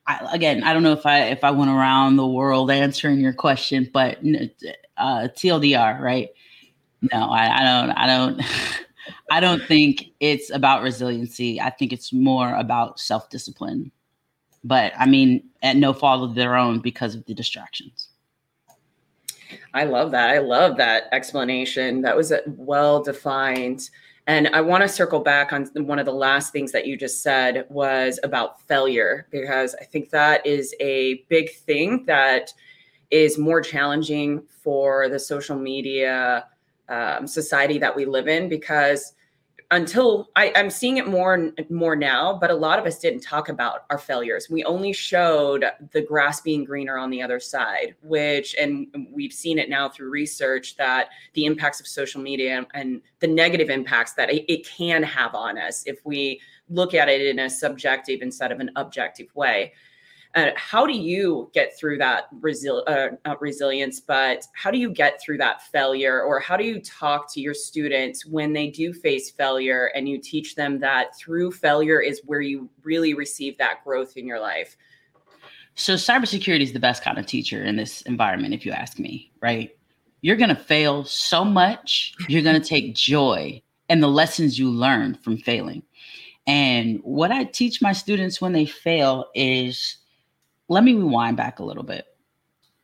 I 0.05 0.27
again, 0.31 0.63
I 0.63 0.73
don't 0.73 0.83
know 0.83 0.93
if 0.93 1.05
I 1.05 1.23
if 1.25 1.43
I 1.43 1.51
went 1.51 1.71
around 1.71 2.15
the 2.17 2.27
world 2.27 2.71
answering 2.71 3.19
your 3.19 3.33
question, 3.33 3.89
but 3.93 4.17
uh, 4.97 5.27
TLDR, 5.35 5.99
right? 5.99 6.29
No, 7.13 7.29
I, 7.29 7.59
I 7.59 7.63
don't. 7.63 7.91
I 7.91 8.07
don't. 8.07 8.41
I 9.31 9.39
don't 9.39 9.63
think 9.63 10.11
it's 10.19 10.49
about 10.49 10.83
resiliency. 10.83 11.61
I 11.61 11.69
think 11.69 11.93
it's 11.93 12.11
more 12.11 12.55
about 12.55 12.99
self 12.99 13.29
discipline. 13.29 13.91
But 14.63 14.93
I 14.97 15.05
mean, 15.05 15.43
at 15.61 15.77
no 15.77 15.93
fault 15.93 16.23
of 16.23 16.35
their 16.35 16.55
own 16.55 16.79
because 16.79 17.15
of 17.15 17.25
the 17.25 17.33
distractions. 17.33 18.06
I 19.73 19.83
love 19.85 20.11
that. 20.11 20.29
I 20.29 20.39
love 20.39 20.77
that 20.77 21.03
explanation. 21.11 22.01
That 22.01 22.15
was 22.15 22.33
well 22.47 23.03
defined. 23.03 23.89
And 24.27 24.49
I 24.49 24.59
want 24.59 24.83
to 24.83 24.89
circle 24.89 25.21
back 25.21 25.53
on 25.53 25.67
one 25.75 25.99
of 25.99 26.05
the 26.05 26.13
last 26.13 26.51
things 26.51 26.73
that 26.73 26.85
you 26.85 26.97
just 26.97 27.23
said 27.23 27.65
was 27.69 28.19
about 28.23 28.61
failure, 28.61 29.27
because 29.31 29.73
I 29.79 29.85
think 29.85 30.09
that 30.09 30.45
is 30.45 30.75
a 30.81 31.23
big 31.29 31.53
thing 31.53 32.05
that 32.05 32.53
is 33.09 33.37
more 33.37 33.61
challenging 33.61 34.43
for 34.63 35.07
the 35.07 35.19
social 35.19 35.57
media 35.57 36.45
um, 36.89 37.25
society 37.25 37.77
that 37.77 37.95
we 37.95 38.05
live 38.05 38.27
in 38.27 38.49
because 38.49 39.13
until 39.71 40.29
I, 40.35 40.53
am 40.55 40.69
seeing 40.69 40.97
it 40.97 41.07
more 41.07 41.33
and 41.33 41.65
more 41.69 41.95
now, 41.95 42.37
but 42.39 42.49
a 42.49 42.55
lot 42.55 42.79
of 42.79 42.85
us 42.85 42.99
didn't 42.99 43.19
talk 43.19 43.49
about 43.49 43.85
our 43.89 43.97
failures. 43.97 44.49
We 44.49 44.63
only 44.63 44.93
showed 44.93 45.65
the 45.91 46.01
grass 46.01 46.39
being 46.39 46.63
greener 46.63 46.97
on 46.97 47.09
the 47.09 47.21
other 47.21 47.39
side, 47.39 47.95
which, 48.01 48.55
and 48.55 48.87
we've 49.11 49.33
seen 49.33 49.59
it 49.59 49.69
now 49.69 49.89
through 49.89 50.09
research 50.09 50.77
that 50.77 51.09
the 51.33 51.45
impacts 51.45 51.81
of 51.81 51.87
social 51.87 52.21
media 52.21 52.65
and 52.73 53.01
the 53.19 53.27
negative 53.27 53.69
impacts 53.69 54.13
that 54.13 54.29
it, 54.29 54.45
it 54.51 54.65
can 54.65 55.03
have 55.03 55.35
on 55.35 55.57
us 55.57 55.83
if 55.85 55.99
we 56.05 56.39
look 56.69 56.93
at 56.93 57.09
it 57.09 57.25
in 57.25 57.39
a 57.39 57.49
subjective 57.49 58.21
instead 58.21 58.53
of 58.53 58.61
an 58.61 58.71
objective 58.77 59.27
way. 59.35 59.73
Uh, 60.35 60.51
how 60.55 60.85
do 60.85 60.93
you 60.93 61.49
get 61.53 61.77
through 61.77 61.97
that 61.97 62.25
resil- 62.41 62.83
uh, 62.87 63.35
resilience? 63.39 63.99
But 63.99 64.45
how 64.53 64.69
do 64.69 64.77
you 64.77 64.91
get 64.91 65.21
through 65.21 65.37
that 65.39 65.63
failure, 65.63 66.21
or 66.21 66.39
how 66.39 66.57
do 66.57 66.63
you 66.63 66.79
talk 66.81 67.33
to 67.33 67.41
your 67.41 67.53
students 67.53 68.25
when 68.25 68.53
they 68.53 68.69
do 68.69 68.93
face 68.93 69.31
failure, 69.31 69.91
and 69.95 70.07
you 70.07 70.19
teach 70.19 70.55
them 70.55 70.79
that 70.79 71.17
through 71.17 71.51
failure 71.51 71.99
is 71.99 72.21
where 72.25 72.41
you 72.41 72.69
really 72.83 73.13
receive 73.13 73.57
that 73.57 73.83
growth 73.83 74.17
in 74.17 74.27
your 74.27 74.39
life? 74.39 74.77
So 75.75 75.93
cybersecurity 75.93 76.61
is 76.61 76.73
the 76.73 76.79
best 76.79 77.03
kind 77.03 77.17
of 77.17 77.25
teacher 77.25 77.63
in 77.63 77.75
this 77.75 78.01
environment, 78.03 78.53
if 78.53 78.65
you 78.65 78.71
ask 78.71 78.99
me. 78.99 79.31
Right? 79.41 79.75
You're 80.21 80.35
going 80.35 80.49
to 80.49 80.55
fail 80.55 81.03
so 81.05 81.45
much. 81.45 82.13
You're 82.27 82.41
going 82.41 82.59
to 82.59 82.67
take 82.67 82.95
joy 82.95 83.61
in 83.87 84.01
the 84.01 84.07
lessons 84.07 84.59
you 84.59 84.69
learn 84.69 85.15
from 85.15 85.37
failing. 85.37 85.83
And 86.45 86.99
what 87.03 87.31
I 87.31 87.43
teach 87.43 87.81
my 87.81 87.93
students 87.93 88.41
when 88.41 88.53
they 88.53 88.65
fail 88.65 89.25
is 89.35 89.97
let 90.67 90.83
me 90.83 90.93
rewind 90.93 91.37
back 91.37 91.59
a 91.59 91.63
little 91.63 91.83
bit. 91.83 92.05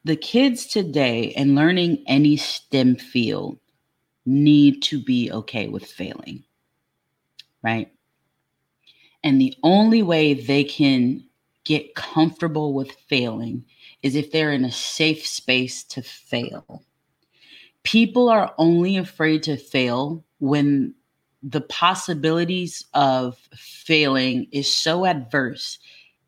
The 0.06 0.16
kids 0.16 0.66
today 0.66 1.34
and 1.36 1.56
learning 1.56 2.04
any 2.08 2.38
STEM 2.38 2.98
field 2.98 3.60
need 4.26 4.82
to 4.84 5.02
be 5.02 5.32
okay 5.32 5.68
with 5.68 5.86
failing, 5.86 6.44
right? 7.62 7.90
And 9.24 9.40
the 9.40 9.56
only 9.64 10.04
way 10.04 10.34
they 10.34 10.64
can 10.64 11.24
get 11.64 11.96
comfortable 11.96 12.74
with 12.74 12.92
failing 13.08 13.66
is 14.02 14.16
if 14.16 14.32
they're 14.32 14.52
in 14.52 14.66
a 14.66 14.72
safe 14.72 15.26
space 15.26 15.84
to 15.86 16.02
fail. 16.02 16.84
People 17.84 18.30
are 18.30 18.54
only 18.58 18.98
afraid 18.98 19.44
to 19.44 19.58
fail 19.58 20.24
when 20.40 20.94
the 21.42 21.62
possibilities 21.62 22.86
of 22.94 23.38
failing 23.56 24.48
is 24.52 24.74
so 24.74 25.06
adverse 25.06 25.80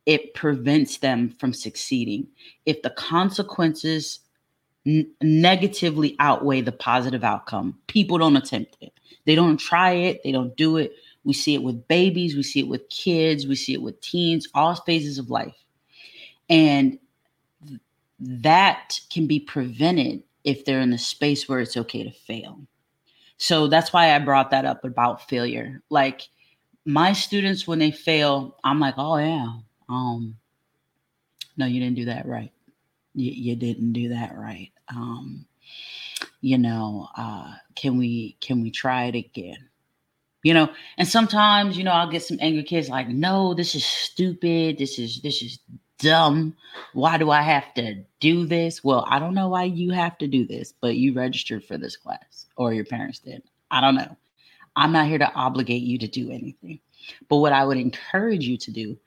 it 0.06 0.34
prevents 0.34 0.98
them 0.98 1.30
from 1.30 1.54
succeeding. 1.54 2.28
If 2.66 2.82
the 2.82 2.92
consequences 2.92 4.20
n- 4.86 5.12
negatively 5.22 6.16
outweigh 6.20 6.62
the 6.62 6.72
positive 6.72 7.24
outcome 7.24 7.78
people 7.88 8.18
don't 8.18 8.38
attempt 8.38 8.78
it. 8.82 8.94
They 9.26 9.36
don't 9.36 9.58
try 9.58 9.92
it 9.92 10.22
they 10.24 10.32
don't 10.32 10.56
do 10.56 10.78
it. 10.78 10.94
We 11.24 11.34
see 11.34 11.56
it 11.56 11.64
with 11.64 11.88
babies 11.88 12.36
we 12.36 12.44
see 12.44 12.60
it 12.62 12.68
with 12.68 12.88
kids 12.90 13.48
we 13.48 13.56
see 13.56 13.74
it 13.74 13.82
with 13.82 14.00
teens 14.02 14.48
all 14.54 14.76
phases 14.76 15.18
of 15.18 15.30
life. 15.30 15.56
And 16.50 17.00
th- 17.68 17.80
that 18.20 19.00
can 19.10 19.26
be 19.28 19.40
prevented 19.40 20.24
if 20.44 20.64
they're 20.64 20.82
in 20.82 20.94
a 20.94 20.98
space 20.98 21.50
where 21.50 21.60
it's 21.60 21.76
okay 21.76 22.04
to 22.04 22.12
fail. 22.12 22.60
So 23.38 23.68
that's 23.68 23.92
why 23.92 24.16
I 24.16 24.20
brought 24.20 24.52
that 24.52 24.66
up 24.66 24.86
about 24.86 25.28
failure. 25.28 25.82
Like 25.90 26.30
my 26.86 27.14
students, 27.14 27.68
when 27.68 27.80
they 27.80 27.92
fail, 27.92 28.58
I'm 28.64 28.80
like, 28.80 28.94
oh 28.98 29.18
yeah, 29.18 29.54
um, 29.90 30.38
no, 31.58 31.66
you 31.66 31.80
didn't 31.80 31.96
do 31.96 32.06
that 32.06 32.26
right. 32.26 32.52
You, 33.14 33.32
you 33.32 33.56
didn't 33.56 33.94
do 33.94 34.10
that 34.10 34.38
right. 34.38 34.72
Um, 34.90 35.46
you 36.42 36.58
know, 36.58 37.08
uh, 37.18 37.54
can 37.76 37.98
we 37.98 38.38
can 38.40 38.62
we 38.62 38.72
try 38.72 39.06
it 39.06 39.16
again? 39.16 39.70
You 40.44 40.54
know, 40.54 40.70
and 40.98 41.08
sometimes, 41.08 41.76
you 41.78 41.84
know, 41.84 41.92
I'll 41.92 42.10
get 42.10 42.24
some 42.24 42.38
angry 42.40 42.64
kids 42.64 42.88
like, 42.88 43.08
no, 43.08 43.56
this 43.56 43.74
is 43.74 43.84
stupid. 43.84 44.78
This 44.78 45.00
is 45.00 45.22
this 45.22 45.42
is 45.42 45.60
dumb. 45.98 46.56
Why 46.94 47.18
do 47.18 47.32
I 47.32 47.42
have 47.42 47.74
to 47.76 48.04
do 48.20 48.46
this? 48.46 48.84
Well, 48.84 49.06
I 49.10 49.18
don't 49.18 49.34
know 49.34 49.50
why 49.50 49.64
you 49.64 49.92
have 49.92 50.18
to 50.20 50.28
do 50.28 50.46
this, 50.46 50.74
but 50.82 50.98
you 50.98 51.14
registered 51.14 51.64
for 51.64 51.78
this 51.78 51.98
class 51.98 52.46
or 52.58 52.74
your 52.74 52.86
parents 52.86 53.20
did. 53.20 53.42
I 53.72 53.82
don't 53.82 53.96
know. 53.96 54.16
I'm 54.76 54.92
not 54.92 55.08
here 55.08 55.18
to 55.18 55.34
obligate 55.34 55.82
you 55.82 55.98
to 56.00 56.08
do 56.08 56.30
anything. 56.30 56.80
But 57.30 57.38
what 57.38 57.54
I 57.54 57.66
would 57.66 57.78
encourage 57.78 58.46
you 58.46 58.58
to 58.58 58.72
do 58.72 58.98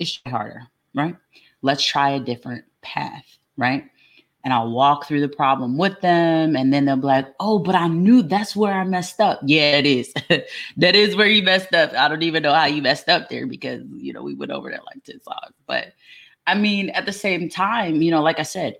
try 0.00 0.30
harder, 0.30 0.62
right? 0.94 1.16
Let's 1.62 1.84
try 1.84 2.10
a 2.10 2.20
different 2.20 2.64
path, 2.82 3.24
right? 3.56 3.84
And 4.44 4.54
I'll 4.54 4.70
walk 4.70 5.06
through 5.06 5.20
the 5.20 5.28
problem 5.28 5.76
with 5.76 6.00
them. 6.00 6.56
And 6.56 6.72
then 6.72 6.84
they'll 6.84 6.96
be 6.96 7.02
like, 7.02 7.26
oh, 7.40 7.58
but 7.58 7.74
I 7.74 7.88
knew 7.88 8.22
that's 8.22 8.54
where 8.54 8.72
I 8.72 8.84
messed 8.84 9.20
up. 9.20 9.40
Yeah, 9.44 9.76
it 9.76 9.86
is. 9.86 10.12
that 10.76 10.94
is 10.94 11.16
where 11.16 11.26
you 11.26 11.42
messed 11.42 11.74
up. 11.74 11.92
I 11.92 12.08
don't 12.08 12.22
even 12.22 12.44
know 12.44 12.54
how 12.54 12.66
you 12.66 12.80
messed 12.80 13.08
up 13.08 13.28
there 13.28 13.46
because, 13.46 13.82
you 13.96 14.12
know, 14.12 14.22
we 14.22 14.34
went 14.34 14.52
over 14.52 14.70
that 14.70 14.86
like 14.86 15.02
10 15.04 15.18
times. 15.20 15.54
But 15.66 15.92
I 16.46 16.54
mean, 16.54 16.90
at 16.90 17.04
the 17.04 17.12
same 17.12 17.50
time, 17.50 18.00
you 18.00 18.10
know, 18.10 18.22
like 18.22 18.38
I 18.38 18.44
said, 18.44 18.76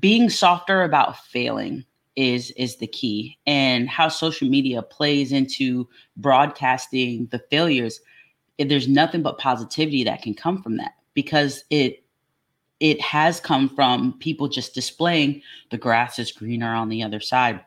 being 0.00 0.28
softer 0.30 0.82
about 0.82 1.18
failing 1.26 1.84
is 2.16 2.50
is 2.52 2.76
the 2.76 2.86
key 2.86 3.38
and 3.46 3.88
how 3.88 4.08
social 4.08 4.48
media 4.48 4.82
plays 4.82 5.32
into 5.32 5.86
broadcasting 6.16 7.28
the 7.30 7.38
failures 7.50 8.00
there's 8.58 8.88
nothing 8.88 9.22
but 9.22 9.38
positivity 9.38 10.04
that 10.04 10.22
can 10.22 10.34
come 10.34 10.62
from 10.62 10.76
that 10.76 10.94
because 11.14 11.64
it 11.70 12.02
it 12.78 13.00
has 13.00 13.40
come 13.40 13.68
from 13.70 14.12
people 14.18 14.48
just 14.48 14.74
displaying 14.74 15.40
the 15.70 15.78
grass 15.78 16.18
is 16.18 16.32
greener 16.32 16.74
on 16.74 16.88
the 16.88 17.02
other 17.02 17.20
side 17.20 17.60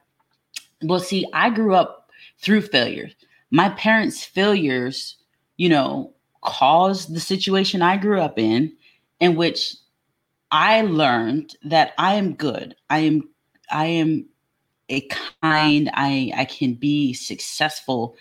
well 0.83 0.99
see 0.99 1.25
i 1.33 1.49
grew 1.49 1.73
up 1.73 2.09
through 2.39 2.61
failures 2.61 3.13
my 3.51 3.69
parents 3.69 4.23
failures 4.23 5.17
you 5.57 5.69
know 5.69 6.13
caused 6.41 7.13
the 7.13 7.19
situation 7.19 7.81
i 7.81 7.97
grew 7.97 8.21
up 8.21 8.37
in 8.37 8.71
in 9.19 9.35
which 9.35 9.75
I 10.51 10.81
learned 10.81 11.55
that 11.63 11.93
I 11.97 12.15
am 12.15 12.33
good. 12.33 12.75
I 12.89 12.99
am 12.99 13.29
I 13.71 13.85
am 13.85 14.25
a 14.89 15.07
kind, 15.41 15.91
I 15.93 16.31
I 16.35 16.45
can 16.45 16.73
be 16.73 17.13
successful, 17.13 18.15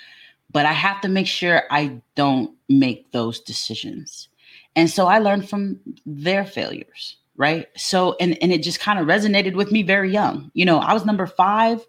but 0.50 0.66
I 0.66 0.72
have 0.72 1.00
to 1.02 1.08
make 1.08 1.26
sure 1.26 1.64
I 1.70 2.00
don't 2.14 2.54
make 2.68 3.10
those 3.12 3.40
decisions. 3.40 4.28
And 4.76 4.90
so 4.90 5.06
I 5.06 5.18
learned 5.18 5.48
from 5.48 5.80
their 6.06 6.44
failures, 6.44 7.16
right? 7.36 7.66
So 7.76 8.16
and 8.20 8.40
and 8.42 8.52
it 8.52 8.62
just 8.62 8.80
kind 8.80 8.98
of 8.98 9.06
resonated 9.06 9.54
with 9.54 9.72
me 9.72 9.82
very 9.82 10.10
young. 10.10 10.50
You 10.54 10.64
know, 10.64 10.78
I 10.78 10.92
was 10.92 11.04
number 11.04 11.26
5 11.26 11.86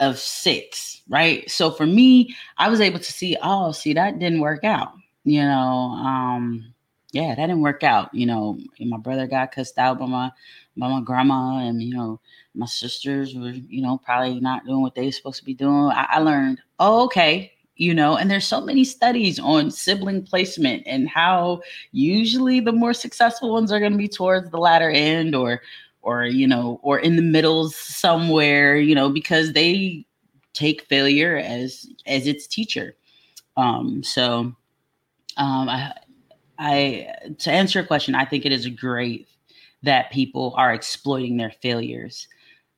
of 0.00 0.18
6, 0.18 1.02
right? 1.08 1.50
So 1.50 1.70
for 1.70 1.86
me, 1.86 2.34
I 2.56 2.68
was 2.68 2.80
able 2.80 3.00
to 3.00 3.12
see, 3.12 3.36
oh, 3.42 3.72
see 3.72 3.92
that 3.94 4.18
didn't 4.18 4.40
work 4.40 4.64
out. 4.64 4.92
You 5.24 5.42
know, 5.42 5.56
um 5.58 6.74
yeah, 7.12 7.34
that 7.34 7.46
didn't 7.46 7.62
work 7.62 7.82
out. 7.82 8.12
You 8.14 8.26
know, 8.26 8.58
my 8.80 8.98
brother 8.98 9.26
got 9.26 9.52
cussed 9.52 9.78
out 9.78 9.98
by 9.98 10.06
my 10.06 10.30
by 10.76 10.88
my 10.88 11.00
grandma, 11.00 11.58
and 11.66 11.82
you 11.82 11.94
know, 11.94 12.20
my 12.54 12.66
sisters 12.66 13.34
were, 13.34 13.50
you 13.50 13.82
know, 13.82 13.98
probably 13.98 14.40
not 14.40 14.64
doing 14.66 14.82
what 14.82 14.94
they 14.94 15.06
were 15.06 15.12
supposed 15.12 15.38
to 15.38 15.44
be 15.44 15.54
doing. 15.54 15.90
I, 15.90 16.06
I 16.10 16.18
learned, 16.20 16.60
oh, 16.78 17.04
okay, 17.04 17.52
you 17.78 17.94
know, 17.94 18.16
and 18.16 18.28
there's 18.28 18.46
so 18.46 18.60
many 18.60 18.84
studies 18.84 19.38
on 19.38 19.70
sibling 19.70 20.24
placement 20.24 20.82
and 20.84 21.08
how 21.08 21.62
usually 21.92 22.58
the 22.58 22.72
more 22.72 22.92
successful 22.92 23.52
ones 23.52 23.70
are 23.72 23.78
going 23.78 23.92
to 23.92 23.98
be 23.98 24.08
towards 24.08 24.50
the 24.50 24.58
latter 24.58 24.90
end, 24.90 25.34
or 25.34 25.62
or 26.02 26.26
you 26.26 26.46
know, 26.46 26.80
or 26.82 26.98
in 26.98 27.16
the 27.16 27.22
middle 27.22 27.70
somewhere, 27.70 28.76
you 28.76 28.94
know, 28.94 29.08
because 29.08 29.52
they 29.52 30.04
take 30.54 30.82
failure 30.86 31.36
as 31.36 31.86
as 32.06 32.26
its 32.26 32.46
teacher. 32.48 32.96
Um, 33.56 34.02
so 34.02 34.52
um, 35.36 35.68
I 35.68 35.94
I 36.58 37.14
to 37.38 37.52
answer 37.52 37.78
your 37.78 37.86
question, 37.86 38.16
I 38.16 38.24
think 38.24 38.44
it 38.44 38.52
is 38.52 38.66
great 38.66 39.28
that 39.84 40.10
people 40.10 40.52
are 40.56 40.74
exploiting 40.74 41.36
their 41.36 41.52
failures. 41.62 42.26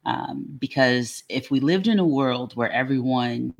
Um, 0.05 0.47
because 0.59 1.25
if 1.29 1.51
we 1.51 1.61
lived 1.61 1.87
in 1.87 1.99
a 1.99 2.07
world 2.07 2.55
where 2.55 2.71
everyone 2.73 3.55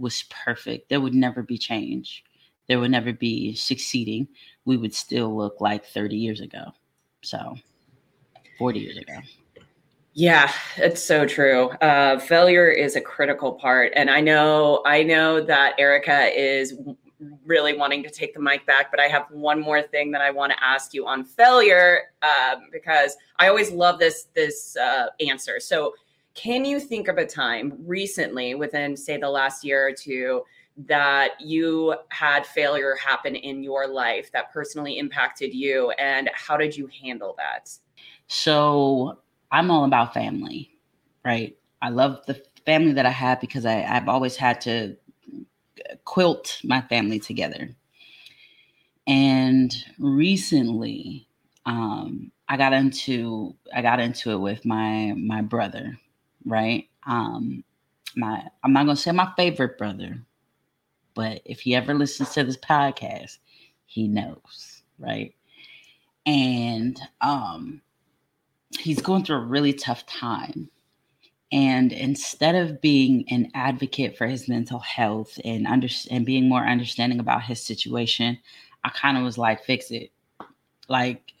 was 0.00 0.24
perfect, 0.30 0.88
there 0.88 1.00
would 1.00 1.14
never 1.14 1.42
be 1.42 1.58
change. 1.58 2.24
There 2.68 2.78
would 2.78 2.90
never 2.90 3.12
be 3.12 3.54
succeeding. 3.54 4.28
We 4.64 4.76
would 4.76 4.94
still 4.94 5.36
look 5.36 5.60
like 5.60 5.84
30 5.84 6.16
years 6.16 6.40
ago. 6.40 6.72
So 7.22 7.56
40 8.58 8.80
years 8.80 8.96
ago. 8.96 9.18
Yeah, 10.12 10.52
it's 10.76 11.02
so 11.02 11.24
true. 11.24 11.70
Uh, 11.70 12.18
failure 12.18 12.68
is 12.68 12.96
a 12.96 13.00
critical 13.00 13.52
part, 13.52 13.92
and 13.94 14.10
I 14.10 14.20
know 14.20 14.82
I 14.84 15.04
know 15.04 15.40
that 15.40 15.74
Erica 15.78 16.36
is 16.36 16.74
really 17.44 17.76
wanting 17.76 18.02
to 18.02 18.10
take 18.10 18.34
the 18.34 18.40
mic 18.40 18.66
back, 18.66 18.90
but 18.90 18.98
I 18.98 19.06
have 19.08 19.26
one 19.30 19.60
more 19.60 19.82
thing 19.82 20.10
that 20.12 20.20
I 20.20 20.30
want 20.30 20.52
to 20.52 20.64
ask 20.64 20.94
you 20.94 21.06
on 21.06 21.24
failure 21.24 22.00
um, 22.22 22.62
because 22.72 23.16
I 23.38 23.48
always 23.48 23.70
love 23.70 23.98
this 23.98 24.26
this 24.34 24.76
uh, 24.76 25.06
answer. 25.20 25.60
So, 25.60 25.94
can 26.34 26.64
you 26.64 26.80
think 26.80 27.08
of 27.08 27.18
a 27.18 27.26
time 27.26 27.74
recently, 27.84 28.54
within 28.54 28.96
say 28.96 29.16
the 29.16 29.28
last 29.28 29.64
year 29.64 29.88
or 29.88 29.92
two, 29.92 30.42
that 30.76 31.40
you 31.40 31.94
had 32.10 32.46
failure 32.46 32.96
happen 32.96 33.34
in 33.34 33.62
your 33.62 33.86
life 33.86 34.30
that 34.32 34.52
personally 34.52 34.98
impacted 34.98 35.52
you, 35.52 35.90
and 35.92 36.30
how 36.32 36.56
did 36.56 36.76
you 36.76 36.88
handle 37.02 37.34
that? 37.36 37.70
So, 38.28 39.18
I'm 39.50 39.70
all 39.70 39.84
about 39.84 40.14
family, 40.14 40.70
right? 41.24 41.56
I 41.82 41.88
love 41.90 42.20
the 42.26 42.40
family 42.64 42.92
that 42.92 43.06
I 43.06 43.10
have 43.10 43.40
because 43.40 43.66
I, 43.66 43.82
I've 43.82 44.08
always 44.08 44.36
had 44.36 44.60
to 44.62 44.96
quilt 46.04 46.60
my 46.64 46.80
family 46.82 47.18
together. 47.18 47.70
And 49.06 49.74
recently, 49.98 51.26
um, 51.66 52.30
I 52.48 52.56
got 52.56 52.72
into 52.72 53.54
I 53.74 53.82
got 53.82 54.00
into 54.00 54.30
it 54.30 54.38
with 54.38 54.64
my 54.64 55.14
my 55.16 55.40
brother, 55.42 55.98
right? 56.44 56.88
Um, 57.06 57.64
my 58.16 58.42
I'm 58.64 58.72
not 58.72 58.86
gonna 58.86 58.96
say 58.96 59.12
my 59.12 59.32
favorite 59.36 59.78
brother, 59.78 60.22
but 61.14 61.42
if 61.44 61.60
he 61.60 61.74
ever 61.74 61.94
listens 61.94 62.30
to 62.30 62.44
this 62.44 62.56
podcast, 62.56 63.38
he 63.86 64.08
knows, 64.08 64.82
right? 64.98 65.34
and 66.26 67.00
um, 67.20 67.80
he's 68.78 69.00
going 69.00 69.24
through 69.24 69.36
a 69.36 69.46
really 69.46 69.72
tough 69.72 70.06
time. 70.06 70.70
And 71.52 71.92
instead 71.92 72.54
of 72.54 72.80
being 72.80 73.24
an 73.28 73.50
advocate 73.54 74.16
for 74.16 74.26
his 74.28 74.48
mental 74.48 74.78
health 74.78 75.38
and 75.44 75.66
under 75.66 75.88
and 76.10 76.24
being 76.24 76.48
more 76.48 76.64
understanding 76.64 77.18
about 77.18 77.42
his 77.42 77.60
situation, 77.64 78.38
I 78.84 78.90
kind 78.90 79.18
of 79.18 79.24
was 79.24 79.36
like, 79.36 79.64
fix 79.64 79.90
it. 79.90 80.12
Like, 80.88 81.32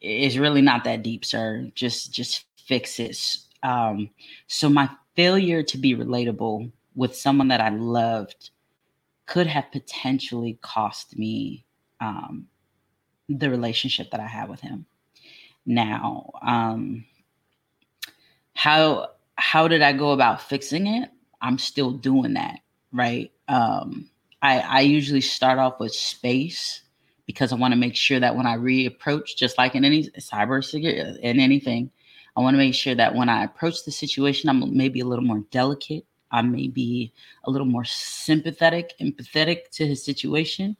it's 0.00 0.36
really 0.36 0.62
not 0.62 0.84
that 0.84 1.02
deep, 1.02 1.24
sir. 1.24 1.70
Just 1.74 2.12
just 2.12 2.44
fix 2.56 3.00
it. 3.00 3.16
Um, 3.62 4.10
so 4.46 4.68
my 4.68 4.90
failure 5.14 5.62
to 5.62 5.78
be 5.78 5.94
relatable 5.94 6.72
with 6.94 7.16
someone 7.16 7.48
that 7.48 7.60
I 7.60 7.70
loved 7.70 8.50
could 9.26 9.46
have 9.46 9.70
potentially 9.72 10.58
cost 10.62 11.18
me 11.18 11.64
um, 12.00 12.48
the 13.28 13.50
relationship 13.50 14.10
that 14.10 14.20
I 14.20 14.26
have 14.26 14.48
with 14.48 14.60
him. 14.60 14.86
Now, 15.64 16.30
um, 16.42 17.04
how 18.54 19.10
how 19.36 19.68
did 19.68 19.82
I 19.82 19.92
go 19.92 20.12
about 20.12 20.42
fixing 20.42 20.86
it? 20.86 21.10
I'm 21.40 21.58
still 21.58 21.92
doing 21.92 22.34
that, 22.34 22.60
right? 22.92 23.32
Um, 23.48 24.10
I, 24.42 24.58
I 24.60 24.80
usually 24.80 25.20
start 25.20 25.58
off 25.58 25.80
with 25.80 25.94
space 25.94 26.82
because 27.26 27.52
I 27.52 27.56
want 27.56 27.72
to 27.72 27.78
make 27.78 27.96
sure 27.96 28.20
that 28.20 28.36
when 28.36 28.46
I 28.46 28.56
reapproach, 28.56 29.36
just 29.36 29.56
like 29.56 29.74
in 29.74 29.84
any 29.84 30.10
cyber 30.18 31.18
in 31.20 31.40
anything, 31.40 31.90
I 32.36 32.40
want 32.40 32.54
to 32.54 32.58
make 32.58 32.74
sure 32.74 32.94
that 32.94 33.14
when 33.14 33.28
I 33.28 33.44
approach 33.44 33.84
the 33.84 33.92
situation, 33.92 34.48
I'm 34.48 34.76
maybe 34.76 35.00
a 35.00 35.04
little 35.04 35.24
more 35.24 35.44
delicate. 35.50 36.06
I 36.30 36.40
may 36.42 36.68
be 36.68 37.12
a 37.44 37.50
little 37.50 37.66
more 37.66 37.84
sympathetic, 37.84 38.94
empathetic 39.00 39.68
to 39.72 39.86
his 39.86 40.02
situation. 40.02 40.76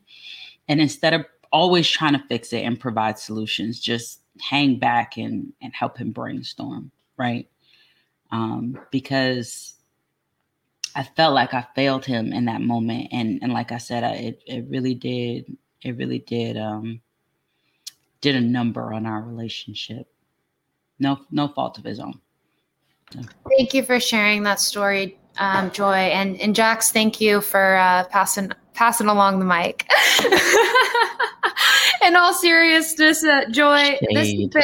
And 0.68 0.80
instead 0.80 1.12
of 1.12 1.26
always 1.52 1.88
trying 1.88 2.14
to 2.14 2.24
fix 2.28 2.52
it 2.52 2.62
and 2.62 2.80
provide 2.80 3.18
solutions, 3.18 3.78
just 3.78 4.20
hang 4.40 4.78
back 4.78 5.18
and, 5.18 5.52
and 5.60 5.74
help 5.74 5.98
him 5.98 6.10
brainstorm, 6.10 6.90
right? 7.18 7.48
Um, 8.30 8.78
because 8.90 9.74
I 10.94 11.02
felt 11.02 11.34
like 11.34 11.52
I 11.52 11.66
failed 11.74 12.06
him 12.06 12.32
in 12.32 12.46
that 12.46 12.62
moment. 12.62 13.08
And, 13.12 13.38
and 13.42 13.52
like 13.52 13.72
I 13.72 13.78
said, 13.78 14.04
I, 14.04 14.12
it, 14.12 14.42
it 14.46 14.64
really 14.68 14.94
did, 14.94 15.54
it 15.82 15.96
really 15.96 16.20
did, 16.20 16.56
um, 16.56 17.00
did 18.22 18.36
a 18.36 18.40
number 18.40 18.92
on 18.92 19.04
our 19.04 19.20
relationship. 19.20 20.11
No, 21.02 21.18
no 21.32 21.48
fault 21.48 21.78
of 21.78 21.84
his 21.84 21.98
own. 21.98 22.14
So. 23.12 23.20
Thank 23.58 23.74
you 23.74 23.82
for 23.82 23.98
sharing 23.98 24.44
that 24.44 24.60
story, 24.60 25.18
um, 25.38 25.72
Joy, 25.72 25.94
and 25.94 26.40
and 26.40 26.54
Jax. 26.54 26.92
Thank 26.92 27.20
you 27.20 27.40
for 27.40 27.74
uh, 27.74 28.04
passing 28.04 28.52
passing 28.72 29.08
along 29.08 29.40
the 29.40 29.44
mic. 29.44 29.90
In 32.06 32.14
all 32.16 32.32
seriousness, 32.32 33.24
uh, 33.24 33.46
Joy, 33.50 33.82
Shade. 33.82 34.08
this 34.12 34.32
has 34.32 34.48
been 34.48 34.62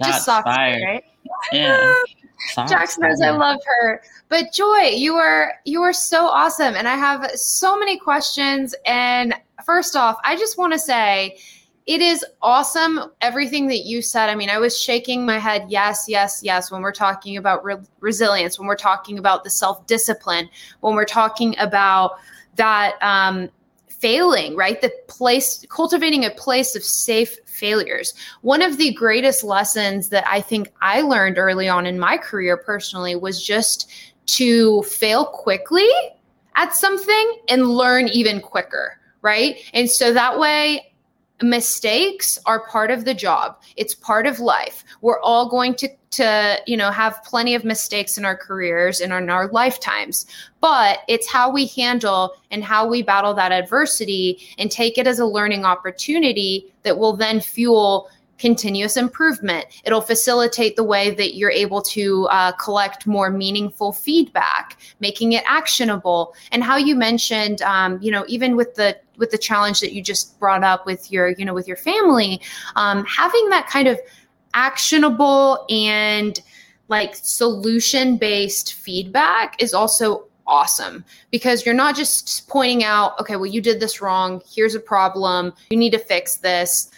just 0.04 0.24
soft, 0.24 0.46
right? 0.46 1.02
Yeah. 1.50 1.94
Jax 2.68 2.98
knows 2.98 3.20
I 3.20 3.30
love 3.30 3.58
her. 3.66 4.02
But 4.28 4.52
Joy, 4.52 4.92
you 4.94 5.16
are 5.16 5.54
you 5.64 5.82
are 5.82 5.92
so 5.92 6.26
awesome. 6.26 6.74
And 6.74 6.86
I 6.86 6.94
have 6.94 7.28
so 7.32 7.76
many 7.76 7.98
questions. 7.98 8.76
And 8.86 9.34
first 9.66 9.96
off, 9.96 10.18
I 10.24 10.36
just 10.36 10.56
want 10.56 10.72
to 10.72 10.78
say 10.78 11.38
it 11.86 12.00
is 12.00 12.24
awesome 12.42 13.00
everything 13.20 13.66
that 13.68 13.84
you 13.84 14.02
said. 14.02 14.28
I 14.28 14.34
mean, 14.34 14.50
I 14.50 14.58
was 14.58 14.78
shaking 14.78 15.26
my 15.26 15.38
head, 15.38 15.66
yes, 15.68 16.04
yes, 16.08 16.40
yes, 16.42 16.70
when 16.70 16.82
we're 16.82 16.92
talking 16.92 17.36
about 17.36 17.64
re- 17.64 17.76
resilience, 18.00 18.58
when 18.58 18.68
we're 18.68 18.76
talking 18.76 19.18
about 19.18 19.44
the 19.44 19.50
self 19.50 19.86
discipline, 19.86 20.48
when 20.80 20.94
we're 20.94 21.04
talking 21.04 21.56
about 21.58 22.12
that 22.56 23.02
um, 23.02 23.48
failing, 23.88 24.54
right? 24.54 24.80
The 24.80 24.92
place, 25.08 25.64
cultivating 25.70 26.24
a 26.24 26.30
place 26.30 26.76
of 26.76 26.84
safe 26.84 27.36
failures. 27.46 28.14
One 28.42 28.62
of 28.62 28.76
the 28.76 28.92
greatest 28.94 29.42
lessons 29.42 30.08
that 30.10 30.24
I 30.28 30.40
think 30.40 30.72
I 30.82 31.02
learned 31.02 31.38
early 31.38 31.68
on 31.68 31.86
in 31.86 31.98
my 31.98 32.16
career 32.16 32.56
personally 32.56 33.16
was 33.16 33.44
just 33.44 33.90
to 34.26 34.82
fail 34.82 35.26
quickly 35.26 35.88
at 36.54 36.74
something 36.74 37.38
and 37.48 37.70
learn 37.70 38.08
even 38.08 38.40
quicker, 38.40 38.98
right? 39.22 39.56
And 39.72 39.90
so 39.90 40.12
that 40.12 40.38
way, 40.38 40.91
mistakes 41.42 42.38
are 42.46 42.66
part 42.66 42.90
of 42.90 43.04
the 43.04 43.14
job 43.14 43.60
it's 43.76 43.94
part 43.94 44.26
of 44.26 44.40
life 44.40 44.84
we're 45.00 45.20
all 45.20 45.48
going 45.48 45.74
to 45.74 45.88
to 46.10 46.58
you 46.66 46.76
know 46.76 46.90
have 46.90 47.22
plenty 47.24 47.54
of 47.54 47.64
mistakes 47.64 48.18
in 48.18 48.24
our 48.24 48.36
careers 48.36 49.00
and 49.00 49.12
in 49.12 49.30
our 49.30 49.48
lifetimes 49.48 50.26
but 50.60 51.00
it's 51.08 51.30
how 51.30 51.50
we 51.50 51.66
handle 51.66 52.34
and 52.50 52.62
how 52.62 52.86
we 52.86 53.02
battle 53.02 53.34
that 53.34 53.50
adversity 53.50 54.38
and 54.58 54.70
take 54.70 54.98
it 54.98 55.06
as 55.06 55.18
a 55.18 55.26
learning 55.26 55.64
opportunity 55.64 56.72
that 56.82 56.98
will 56.98 57.16
then 57.16 57.40
fuel 57.40 58.08
continuous 58.42 58.96
improvement. 58.96 59.66
It'll 59.84 60.00
facilitate 60.00 60.74
the 60.74 60.82
way 60.82 61.12
that 61.12 61.36
you're 61.36 61.52
able 61.52 61.80
to 61.82 62.26
uh, 62.26 62.50
collect 62.52 63.06
more 63.06 63.30
meaningful 63.30 63.92
feedback, 63.92 64.76
making 64.98 65.32
it 65.32 65.44
actionable. 65.46 66.34
And 66.50 66.64
how 66.64 66.76
you 66.76 66.96
mentioned, 66.96 67.62
um, 67.62 68.00
you 68.02 68.10
know, 68.10 68.24
even 68.26 68.56
with 68.56 68.74
the 68.74 68.98
with 69.16 69.30
the 69.30 69.38
challenge 69.38 69.80
that 69.80 69.92
you 69.92 70.02
just 70.02 70.38
brought 70.38 70.64
up 70.64 70.86
with 70.86 71.10
your, 71.12 71.28
you 71.30 71.44
know, 71.44 71.54
with 71.54 71.68
your 71.68 71.76
family, 71.76 72.40
um, 72.76 73.04
having 73.04 73.48
that 73.50 73.66
kind 73.66 73.88
of 73.88 73.98
actionable 74.54 75.64
and 75.70 76.40
like 76.88 77.14
solution 77.14 78.16
based 78.16 78.74
feedback 78.74 79.60
is 79.62 79.72
also 79.72 80.26
awesome 80.46 81.04
because 81.30 81.64
you're 81.64 81.74
not 81.74 81.96
just 81.96 82.48
pointing 82.48 82.84
out, 82.84 83.18
okay, 83.20 83.36
well, 83.36 83.46
you 83.46 83.60
did 83.60 83.80
this 83.80 84.00
wrong. 84.02 84.42
Here's 84.46 84.74
a 84.74 84.80
problem. 84.80 85.52
You 85.70 85.76
need 85.76 85.92
to 85.92 85.98
fix 85.98 86.36
this. 86.36 86.90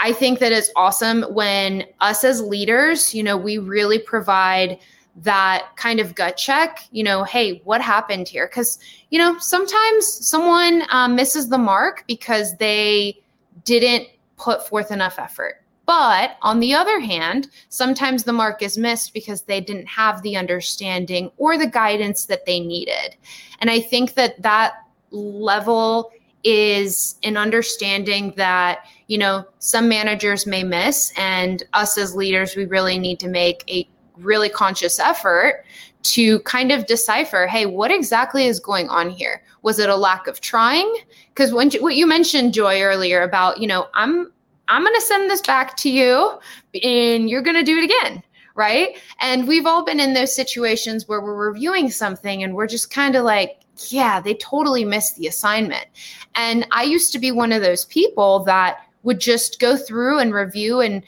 I 0.00 0.12
think 0.12 0.38
that 0.38 0.52
it's 0.52 0.70
awesome 0.76 1.22
when 1.34 1.84
us 2.00 2.24
as 2.24 2.40
leaders, 2.40 3.14
you 3.14 3.22
know, 3.22 3.36
we 3.36 3.58
really 3.58 3.98
provide 3.98 4.78
that 5.22 5.68
kind 5.76 6.00
of 6.00 6.14
gut 6.14 6.36
check, 6.36 6.80
you 6.90 7.02
know, 7.02 7.24
hey, 7.24 7.60
what 7.64 7.80
happened 7.80 8.28
here? 8.28 8.46
Because, 8.46 8.78
you 9.10 9.18
know, 9.18 9.36
sometimes 9.38 10.06
someone 10.06 10.82
um, 10.90 11.14
misses 11.14 11.48
the 11.48 11.58
mark 11.58 12.04
because 12.06 12.56
they 12.56 13.20
didn't 13.64 14.08
put 14.36 14.66
forth 14.66 14.90
enough 14.90 15.18
effort. 15.18 15.62
But 15.86 16.36
on 16.42 16.60
the 16.60 16.74
other 16.74 17.00
hand, 17.00 17.48
sometimes 17.70 18.24
the 18.24 18.32
mark 18.32 18.62
is 18.62 18.76
missed 18.76 19.14
because 19.14 19.42
they 19.42 19.60
didn't 19.60 19.86
have 19.86 20.22
the 20.22 20.36
understanding 20.36 21.30
or 21.38 21.56
the 21.56 21.66
guidance 21.66 22.26
that 22.26 22.44
they 22.44 22.60
needed. 22.60 23.16
And 23.60 23.70
I 23.70 23.80
think 23.80 24.14
that 24.14 24.40
that 24.42 24.74
level 25.10 26.12
is 26.44 27.16
an 27.24 27.36
understanding 27.36 28.32
that 28.36 28.84
you 29.08 29.18
know 29.18 29.44
some 29.58 29.88
managers 29.88 30.46
may 30.46 30.62
miss 30.62 31.12
and 31.16 31.64
us 31.72 31.98
as 31.98 32.14
leaders 32.14 32.54
we 32.54 32.64
really 32.66 32.96
need 32.98 33.18
to 33.18 33.28
make 33.28 33.64
a 33.68 33.88
really 34.18 34.48
conscious 34.48 34.98
effort 34.98 35.64
to 36.02 36.38
kind 36.40 36.70
of 36.70 36.86
decipher 36.86 37.46
hey 37.46 37.66
what 37.66 37.90
exactly 37.90 38.46
is 38.46 38.60
going 38.60 38.88
on 38.88 39.10
here? 39.10 39.42
Was 39.62 39.78
it 39.78 39.88
a 39.88 39.96
lack 39.96 40.26
of 40.26 40.40
trying? 40.40 40.92
Because 41.28 41.52
when 41.52 41.70
what 41.80 41.96
you 41.96 42.06
mentioned 42.06 42.54
joy 42.54 42.80
earlier 42.82 43.22
about 43.22 43.60
you 43.60 43.66
know 43.66 43.88
i'm 43.94 44.32
i'm 44.68 44.82
going 44.82 44.94
to 44.94 45.00
send 45.00 45.30
this 45.30 45.42
back 45.42 45.76
to 45.78 45.90
you 45.90 46.38
and 46.82 47.30
you're 47.30 47.42
going 47.42 47.56
to 47.56 47.62
do 47.62 47.78
it 47.78 47.84
again 47.84 48.22
right? 48.54 48.98
And 49.20 49.46
we've 49.46 49.66
all 49.66 49.84
been 49.84 50.00
in 50.00 50.14
those 50.14 50.34
situations 50.34 51.06
where 51.06 51.20
we're 51.20 51.48
reviewing 51.48 51.92
something 51.92 52.42
and 52.42 52.56
we're 52.56 52.66
just 52.66 52.90
kind 52.90 53.14
of 53.14 53.24
like 53.24 53.60
yeah, 53.90 54.20
they 54.20 54.34
totally 54.34 54.84
missed 54.84 55.16
the 55.16 55.28
assignment. 55.28 55.86
And 56.34 56.66
I 56.72 56.82
used 56.82 57.12
to 57.12 57.18
be 57.18 57.30
one 57.30 57.52
of 57.52 57.62
those 57.62 57.84
people 57.84 58.40
that 58.40 58.78
would 59.02 59.20
just 59.20 59.60
go 59.60 59.76
through 59.76 60.18
and 60.18 60.34
review 60.34 60.80
and 60.80 61.02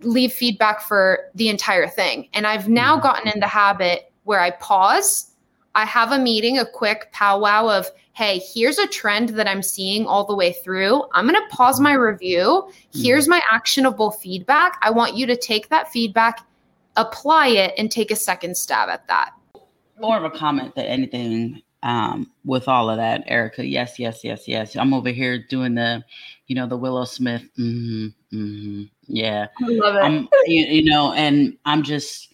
leave 0.00 0.32
feedback 0.32 0.80
for 0.80 1.30
the 1.34 1.48
entire 1.48 1.88
thing. 1.88 2.28
And 2.34 2.46
I've 2.46 2.68
now 2.68 2.94
mm-hmm. 2.94 3.02
gotten 3.02 3.32
in 3.32 3.40
the 3.40 3.46
habit 3.46 4.12
where 4.24 4.40
I 4.40 4.50
pause, 4.52 5.30
I 5.74 5.84
have 5.84 6.12
a 6.12 6.18
meeting, 6.18 6.58
a 6.58 6.66
quick 6.66 7.10
powwow 7.12 7.68
of, 7.68 7.90
hey, 8.12 8.38
here's 8.38 8.78
a 8.78 8.86
trend 8.86 9.30
that 9.30 9.48
I'm 9.48 9.62
seeing 9.62 10.06
all 10.06 10.24
the 10.24 10.36
way 10.36 10.52
through. 10.52 11.04
I'm 11.12 11.26
going 11.26 11.40
to 11.40 11.56
pause 11.56 11.80
my 11.80 11.92
review. 11.92 12.70
Here's 12.92 13.24
mm-hmm. 13.24 13.30
my 13.32 13.42
actionable 13.50 14.12
feedback. 14.12 14.78
I 14.82 14.90
want 14.90 15.16
you 15.16 15.26
to 15.26 15.36
take 15.36 15.68
that 15.68 15.90
feedback, 15.90 16.46
apply 16.96 17.48
it, 17.48 17.74
and 17.76 17.90
take 17.90 18.10
a 18.10 18.16
second 18.16 18.56
stab 18.56 18.88
at 18.88 19.06
that. 19.08 19.32
More 20.00 20.16
of 20.16 20.24
a 20.24 20.30
comment 20.30 20.74
than 20.74 20.86
anything 20.86 21.62
um, 21.82 22.30
with 22.44 22.66
all 22.68 22.88
of 22.88 22.96
that, 22.96 23.24
Erica. 23.26 23.66
Yes, 23.66 23.98
yes, 23.98 24.24
yes, 24.24 24.48
yes. 24.48 24.76
I'm 24.76 24.94
over 24.94 25.10
here 25.10 25.38
doing 25.38 25.74
the, 25.74 26.04
you 26.46 26.54
know, 26.54 26.66
the 26.66 26.76
Willow 26.76 27.04
Smith. 27.04 27.42
Mm-hmm, 27.58 28.36
mm-hmm, 28.36 28.82
yeah, 29.06 29.48
I 29.62 29.66
love 29.66 29.96
it. 29.96 29.98
I'm, 29.98 30.28
you, 30.46 30.64
you, 30.64 30.90
know, 30.90 31.12
and 31.12 31.56
I'm 31.64 31.82
just 31.82 32.32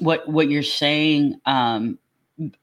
what 0.00 0.28
what 0.28 0.50
you're 0.50 0.62
saying. 0.62 1.40
Um, 1.46 1.98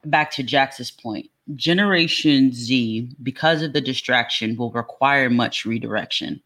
back 0.05 0.31
to 0.31 0.43
Jax's 0.43 0.91
point, 0.91 1.29
Generation 1.55 2.51
Z, 2.53 3.09
because 3.23 3.61
of 3.61 3.73
the 3.73 3.81
distraction, 3.81 4.55
will 4.57 4.71
require 4.71 5.29
much 5.29 5.65
redirection 5.65 6.41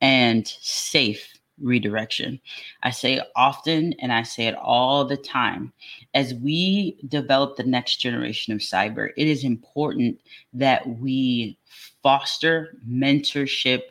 and 0.00 0.46
safe 0.46 1.32
redirection. 1.60 2.40
I 2.82 2.90
say 2.90 3.14
it 3.14 3.24
often 3.34 3.94
and 3.94 4.12
I 4.12 4.22
say 4.22 4.46
it 4.46 4.54
all 4.56 5.04
the 5.04 5.16
time. 5.16 5.72
As 6.14 6.34
we 6.34 6.98
develop 7.08 7.56
the 7.56 7.64
next 7.64 7.96
generation 7.96 8.52
of 8.52 8.60
cyber, 8.60 9.10
it 9.16 9.26
is 9.26 9.44
important 9.44 10.20
that 10.52 10.86
we 10.86 11.58
foster 12.02 12.76
mentorship 12.88 13.82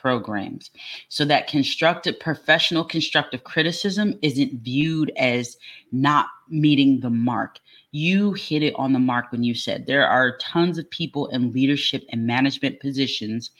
programs 0.00 0.70
so 1.08 1.24
that 1.24 1.46
constructive 1.46 2.18
professional 2.18 2.84
constructive 2.84 3.44
criticism 3.44 4.18
isn't 4.22 4.52
viewed 4.62 5.12
as 5.16 5.56
not 5.92 6.26
meeting 6.48 7.00
the 7.00 7.10
mark 7.10 7.58
you 7.92 8.32
hit 8.32 8.62
it 8.62 8.74
on 8.76 8.92
the 8.92 8.98
mark 8.98 9.32
when 9.32 9.42
you 9.42 9.54
said 9.54 9.86
there 9.86 10.06
are 10.06 10.38
tons 10.38 10.78
of 10.78 10.88
people 10.90 11.26
in 11.28 11.52
leadership 11.52 12.04
and 12.10 12.26
management 12.26 12.78
positions 12.80 13.50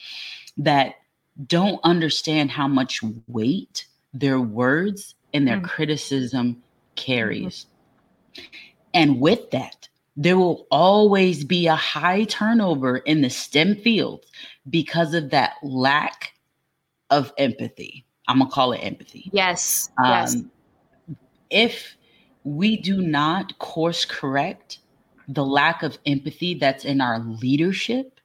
that 0.57 0.94
don't 1.46 1.81
understand 1.85 2.50
how 2.50 2.68
much 2.68 3.00
weight 3.26 3.87
their 4.12 4.40
words 4.40 5.14
and 5.33 5.46
their 5.46 5.57
mm-hmm. 5.57 5.66
criticism 5.66 6.62
carries. 6.96 7.66
Mm-hmm. 8.35 8.44
And 8.94 9.20
with 9.20 9.50
that, 9.53 9.88
there 10.16 10.37
will 10.37 10.66
always 10.70 11.44
be 11.44 11.66
a 11.66 11.76
high 11.76 12.24
turnover 12.24 12.98
in 12.98 13.22
the 13.22 13.31
STEM 13.31 13.76
fields 13.76 14.26
because 14.70 15.14
of 15.14 15.30
that 15.30 15.54
lack 15.62 16.33
of 17.11 17.33
empathy. 17.37 18.04
I'm 18.28 18.38
gonna 18.38 18.50
call 18.50 18.72
it 18.72 18.78
empathy. 18.78 19.28
Yes. 19.33 19.90
Um, 20.02 20.11
yes. 20.11 20.37
If 21.50 21.96
we 22.44 22.76
do 22.76 23.02
not 23.02 23.59
course 23.59 24.04
correct 24.04 24.78
the 25.28 25.44
lack 25.44 25.83
of 25.83 25.98
empathy 26.06 26.54
that's 26.54 26.85
in 26.85 27.00
our 27.00 27.18
leadership, 27.20 28.20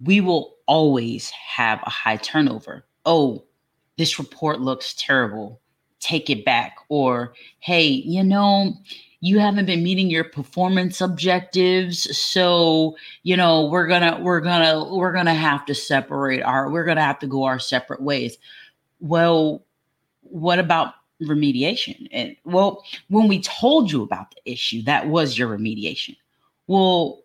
we 0.00 0.20
will 0.20 0.56
always 0.66 1.30
have 1.30 1.80
a 1.84 1.90
high 1.90 2.16
turnover. 2.16 2.84
Oh, 3.04 3.44
this 3.96 4.18
report 4.18 4.60
looks 4.60 4.94
terrible. 4.94 5.60
Take 6.06 6.30
it 6.30 6.44
back. 6.44 6.76
Or, 6.88 7.34
hey, 7.58 7.86
you 7.86 8.22
know, 8.22 8.74
you 9.20 9.38
haven't 9.38 9.66
been 9.66 9.82
meeting 9.82 10.08
your 10.08 10.24
performance 10.24 11.00
objectives 11.00 12.16
so 12.16 12.96
you 13.22 13.36
know 13.36 13.66
we're 13.66 13.86
gonna 13.86 14.20
we're 14.20 14.40
gonna 14.40 14.94
we're 14.94 15.12
gonna 15.12 15.34
have 15.34 15.64
to 15.64 15.74
separate 15.74 16.42
our 16.42 16.70
we're 16.70 16.84
gonna 16.84 17.02
have 17.02 17.18
to 17.18 17.26
go 17.26 17.42
our 17.42 17.58
separate 17.58 18.02
ways 18.02 18.36
well 19.00 19.64
what 20.20 20.58
about 20.58 20.92
remediation 21.22 22.06
and 22.12 22.36
well 22.44 22.84
when 23.08 23.26
we 23.26 23.40
told 23.40 23.90
you 23.90 24.02
about 24.02 24.32
the 24.32 24.52
issue 24.52 24.82
that 24.82 25.08
was 25.08 25.38
your 25.38 25.48
remediation 25.48 26.14
well 26.66 27.24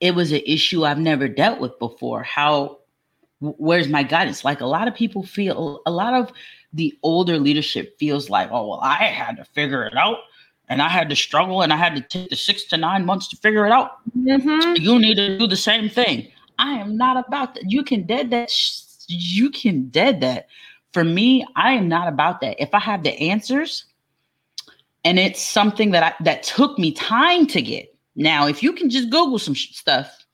it 0.00 0.14
was 0.14 0.32
an 0.32 0.42
issue 0.46 0.84
I've 0.84 0.98
never 0.98 1.28
dealt 1.28 1.60
with 1.60 1.78
before. 1.78 2.22
How, 2.22 2.78
where's 3.40 3.88
my 3.88 4.02
guidance? 4.02 4.44
Like 4.44 4.60
a 4.60 4.66
lot 4.66 4.88
of 4.88 4.94
people 4.94 5.24
feel, 5.24 5.80
a 5.86 5.90
lot 5.90 6.14
of 6.14 6.32
the 6.72 6.96
older 7.02 7.38
leadership 7.38 7.98
feels 7.98 8.28
like, 8.28 8.48
oh, 8.50 8.68
well, 8.68 8.80
I 8.80 8.96
had 8.96 9.36
to 9.36 9.44
figure 9.44 9.84
it 9.84 9.96
out 9.96 10.18
and 10.68 10.82
I 10.82 10.88
had 10.88 11.08
to 11.08 11.16
struggle 11.16 11.62
and 11.62 11.72
I 11.72 11.76
had 11.76 11.94
to 11.96 12.02
take 12.02 12.30
the 12.30 12.36
six 12.36 12.64
to 12.64 12.76
nine 12.76 13.04
months 13.06 13.28
to 13.28 13.36
figure 13.36 13.66
it 13.66 13.72
out. 13.72 13.98
Mm-hmm. 14.16 14.82
You 14.82 14.98
need 14.98 15.16
to 15.16 15.38
do 15.38 15.46
the 15.46 15.56
same 15.56 15.88
thing. 15.88 16.30
I 16.58 16.72
am 16.72 16.96
not 16.96 17.24
about 17.26 17.54
that. 17.54 17.70
You 17.70 17.82
can 17.82 18.02
dead 18.02 18.30
that. 18.30 18.50
You 19.06 19.50
can 19.50 19.88
dead 19.88 20.20
that. 20.20 20.48
For 20.92 21.04
me, 21.04 21.46
I 21.56 21.72
am 21.72 21.88
not 21.88 22.08
about 22.08 22.40
that. 22.40 22.60
If 22.60 22.74
I 22.74 22.80
have 22.80 23.02
the 23.02 23.12
answers 23.12 23.84
and 25.04 25.18
it's 25.18 25.42
something 25.42 25.90
that 25.92 26.02
I, 26.02 26.24
that 26.24 26.42
took 26.42 26.78
me 26.78 26.92
time 26.92 27.46
to 27.48 27.62
get, 27.62 27.94
now, 28.18 28.48
if 28.48 28.64
you 28.64 28.72
can 28.72 28.90
just 28.90 29.10
Google 29.10 29.38
some 29.38 29.54
sh- 29.54 29.76
stuff, 29.76 30.26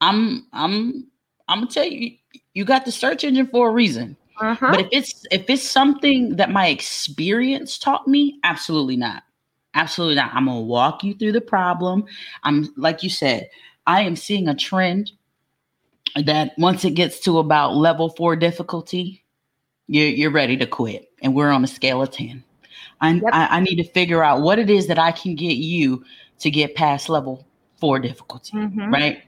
I'm 0.00 0.46
I'm 0.52 1.08
I'm 1.48 1.58
gonna 1.58 1.70
tell 1.70 1.84
you, 1.84 2.16
you 2.54 2.64
got 2.64 2.84
the 2.84 2.92
search 2.92 3.24
engine 3.24 3.48
for 3.48 3.68
a 3.68 3.72
reason. 3.72 4.16
Uh-huh. 4.38 4.70
But 4.70 4.80
if 4.80 4.88
it's 4.92 5.26
if 5.30 5.48
it's 5.48 5.68
something 5.68 6.36
that 6.36 6.50
my 6.50 6.68
experience 6.68 7.78
taught 7.78 8.06
me, 8.06 8.38
absolutely 8.44 8.96
not. 8.96 9.22
Absolutely 9.74 10.16
not. 10.16 10.34
I'm 10.34 10.46
gonna 10.46 10.60
walk 10.60 11.04
you 11.04 11.14
through 11.14 11.32
the 11.32 11.40
problem. 11.40 12.04
I'm 12.44 12.72
like 12.76 13.02
you 13.02 13.10
said, 13.10 13.48
I 13.86 14.02
am 14.02 14.16
seeing 14.16 14.48
a 14.48 14.54
trend 14.54 15.12
that 16.24 16.52
once 16.58 16.84
it 16.84 16.92
gets 16.92 17.20
to 17.20 17.38
about 17.38 17.76
level 17.76 18.10
four 18.10 18.36
difficulty, 18.36 19.24
you're 19.86 20.08
you're 20.08 20.30
ready 20.30 20.56
to 20.56 20.66
quit. 20.66 21.10
And 21.22 21.34
we're 21.34 21.50
on 21.50 21.64
a 21.64 21.68
scale 21.68 22.02
of 22.02 22.10
10. 22.10 22.44
I, 23.00 23.12
yep. 23.12 23.24
I, 23.32 23.46
I 23.56 23.60
need 23.60 23.76
to 23.76 23.84
figure 23.84 24.22
out 24.22 24.42
what 24.42 24.58
it 24.58 24.70
is 24.70 24.86
that 24.86 24.98
I 24.98 25.12
can 25.12 25.34
get 25.34 25.56
you 25.56 26.04
to 26.38 26.50
get 26.50 26.74
past 26.74 27.08
level 27.08 27.46
four 27.78 27.98
difficulty, 27.98 28.56
mm-hmm. 28.56 28.92
right? 28.92 29.22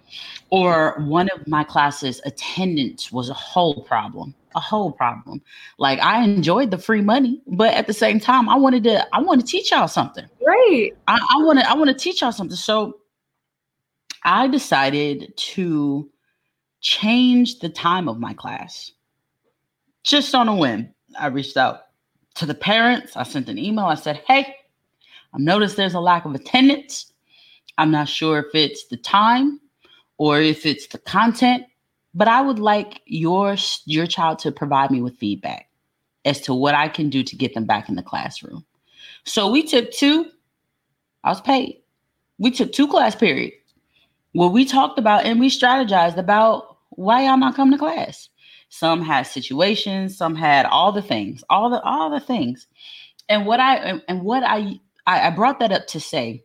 Or 0.50 1.00
one 1.00 1.28
of 1.34 1.46
my 1.46 1.64
classes, 1.64 2.20
attendance 2.24 3.12
was 3.12 3.28
a 3.28 3.34
whole 3.34 3.82
problem, 3.84 4.34
a 4.58 4.60
whole 4.60 4.92
problem. 4.92 5.40
Like 5.78 6.00
I 6.00 6.22
enjoyed 6.22 6.70
the 6.70 6.78
free 6.78 7.00
money, 7.00 7.40
but 7.46 7.72
at 7.72 7.86
the 7.86 7.94
same 7.94 8.20
time, 8.20 8.48
I 8.48 8.56
wanted 8.56 8.84
to, 8.84 9.06
I 9.14 9.20
want 9.20 9.40
to 9.40 9.46
teach 9.46 9.70
y'all 9.70 9.88
something. 9.88 10.26
Right. 10.44 10.90
I, 11.06 11.18
I 11.30 11.42
want 11.42 11.60
to, 11.60 11.70
I 11.70 11.74
want 11.74 11.88
to 11.88 11.94
teach 11.94 12.20
y'all 12.20 12.32
something. 12.32 12.56
So 12.56 12.98
I 14.24 14.48
decided 14.48 15.32
to 15.36 16.10
change 16.80 17.60
the 17.60 17.68
time 17.68 18.08
of 18.08 18.18
my 18.18 18.34
class 18.34 18.92
just 20.02 20.34
on 20.34 20.48
a 20.48 20.54
whim. 20.54 20.92
I 21.18 21.28
reached 21.28 21.56
out 21.56 21.82
to 22.34 22.46
the 22.46 22.54
parents. 22.54 23.16
I 23.16 23.22
sent 23.22 23.48
an 23.48 23.58
email. 23.58 23.86
I 23.86 23.94
said, 23.94 24.22
Hey, 24.26 24.54
I've 25.32 25.40
noticed 25.40 25.76
there's 25.76 25.94
a 25.94 26.00
lack 26.00 26.24
of 26.24 26.34
attendance. 26.34 27.12
I'm 27.78 27.92
not 27.92 28.08
sure 28.08 28.40
if 28.40 28.54
it's 28.54 28.86
the 28.88 28.96
time 28.96 29.60
or 30.16 30.40
if 30.40 30.66
it's 30.66 30.88
the 30.88 30.98
content, 30.98 31.64
but 32.18 32.26
I 32.26 32.40
would 32.40 32.58
like 32.58 33.00
your 33.06 33.56
your 33.84 34.08
child 34.08 34.40
to 34.40 34.50
provide 34.50 34.90
me 34.90 35.00
with 35.00 35.16
feedback 35.16 35.70
as 36.24 36.40
to 36.42 36.52
what 36.52 36.74
I 36.74 36.88
can 36.88 37.10
do 37.10 37.22
to 37.22 37.36
get 37.36 37.54
them 37.54 37.64
back 37.64 37.88
in 37.88 37.94
the 37.94 38.02
classroom. 38.02 38.64
So 39.24 39.48
we 39.48 39.62
took 39.62 39.92
two. 39.92 40.26
I 41.22 41.28
was 41.28 41.40
paid. 41.40 41.80
We 42.38 42.50
took 42.50 42.72
two 42.72 42.88
class 42.88 43.14
periods 43.14 43.54
where 44.32 44.48
we 44.48 44.64
talked 44.64 44.98
about 44.98 45.26
and 45.26 45.38
we 45.38 45.48
strategized 45.48 46.16
about 46.16 46.78
why 46.90 47.24
y'all 47.24 47.36
not 47.36 47.54
coming 47.54 47.78
to 47.78 47.78
class. 47.78 48.28
Some 48.68 49.00
had 49.00 49.22
situations, 49.22 50.16
some 50.16 50.34
had 50.34 50.66
all 50.66 50.90
the 50.90 51.02
things, 51.02 51.44
all 51.48 51.70
the 51.70 51.80
all 51.82 52.10
the 52.10 52.20
things. 52.20 52.66
And 53.28 53.46
what 53.46 53.60
I 53.60 54.00
and 54.08 54.22
what 54.22 54.42
I 54.42 54.80
I, 55.06 55.30
brought 55.30 55.60
that 55.60 55.70
up 55.70 55.86
to 55.88 56.00
say 56.00 56.44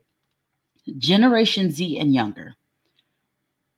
Generation 0.99 1.71
Z 1.71 1.97
and 1.97 2.13
younger 2.13 2.53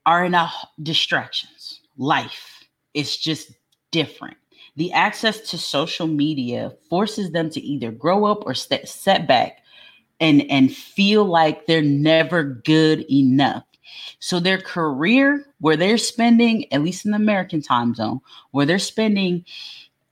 are 0.05 0.25
in 0.25 0.33
a 0.35 0.51
distractions. 0.83 1.54
Life 1.97 2.63
is 2.93 3.17
just 3.17 3.51
different. 3.91 4.37
The 4.75 4.91
access 4.91 5.39
to 5.51 5.57
social 5.57 6.07
media 6.07 6.73
forces 6.89 7.31
them 7.31 7.49
to 7.51 7.61
either 7.61 7.91
grow 7.91 8.25
up 8.25 8.45
or 8.45 8.53
st- 8.53 8.87
set 8.87 9.27
back 9.27 9.59
and 10.19 10.49
and 10.49 10.73
feel 10.73 11.25
like 11.25 11.65
they're 11.65 11.81
never 11.81 12.43
good 12.43 13.05
enough. 13.11 13.63
So 14.19 14.39
their 14.39 14.59
career, 14.59 15.45
where 15.59 15.77
they're 15.77 15.97
spending, 15.97 16.71
at 16.73 16.81
least 16.81 17.05
in 17.05 17.11
the 17.11 17.17
American 17.17 17.61
time 17.61 17.93
zone, 17.93 18.21
where 18.51 18.65
they're 18.65 18.79
spending 18.79 19.45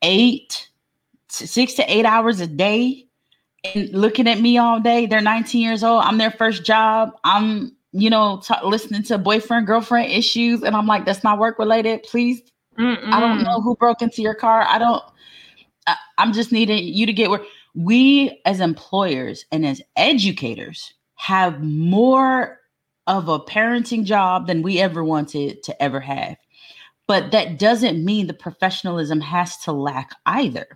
eight, 0.02 0.69
six 1.30 1.74
to 1.76 1.93
eight 1.93 2.06
hours 2.06 2.39
a 2.39 2.48
day 2.48 3.08
and 3.63 3.89
looking 3.89 4.28
at 4.28 4.39
me 4.39 4.58
all 4.58 4.80
day. 4.80 5.06
They're 5.06 5.22
19 5.22 5.62
years 5.62 5.84
old. 5.84 6.04
I'm 6.04 6.17
their 6.17 6.32
first 6.32 6.63
job. 6.63 7.12
I'm, 7.24 7.76
you 7.94 8.10
know, 8.10 8.42
t- 8.44 8.54
listening 8.64 9.04
to 9.04 9.18
boyfriend 9.18 9.68
girlfriend 9.68 10.12
issues, 10.12 10.64
and 10.64 10.76
I'm 10.76 10.88
like, 10.88 11.06
that's 11.06 11.24
not 11.24 11.40
work 11.40 11.60
related. 11.60 12.04
Please, 12.04 12.42
Mm-mm. 12.78 13.14
I 13.14 13.20
don't 13.20 13.44
know 13.44 13.62
who 13.62 13.76
broke 13.76 14.02
into 14.02 14.22
your 14.22 14.34
car. 14.34 14.66
I 14.68 14.80
don't. 14.80 15.04
I, 15.86 15.96
I'm 16.18 16.34
just 16.34 16.52
needing 16.52 16.84
you 16.84 17.06
to 17.06 17.14
get 17.14 17.30
where 17.30 17.42
we, 17.76 18.42
as 18.46 18.60
employers 18.60 19.46
and 19.52 19.66
as 19.66 19.82
educators, 19.96 20.94
have 21.16 21.62
more 21.62 22.60
of 23.08 23.30
a 23.30 23.40
parenting 23.40 24.06
job 24.06 24.48
than 24.48 24.62
we 24.62 24.80
ever 24.80 25.04
wanted 25.04 25.62
to 25.64 25.84
ever 25.84 26.00
have. 26.00 26.38
But 27.08 27.32
that 27.32 27.60
doesn't 27.60 28.04
mean 28.04 28.28
the 28.28 28.34
professionalism 28.34 29.20
has 29.22 29.58
to 29.58 29.72
lack 29.72 30.12
either. 30.26 30.68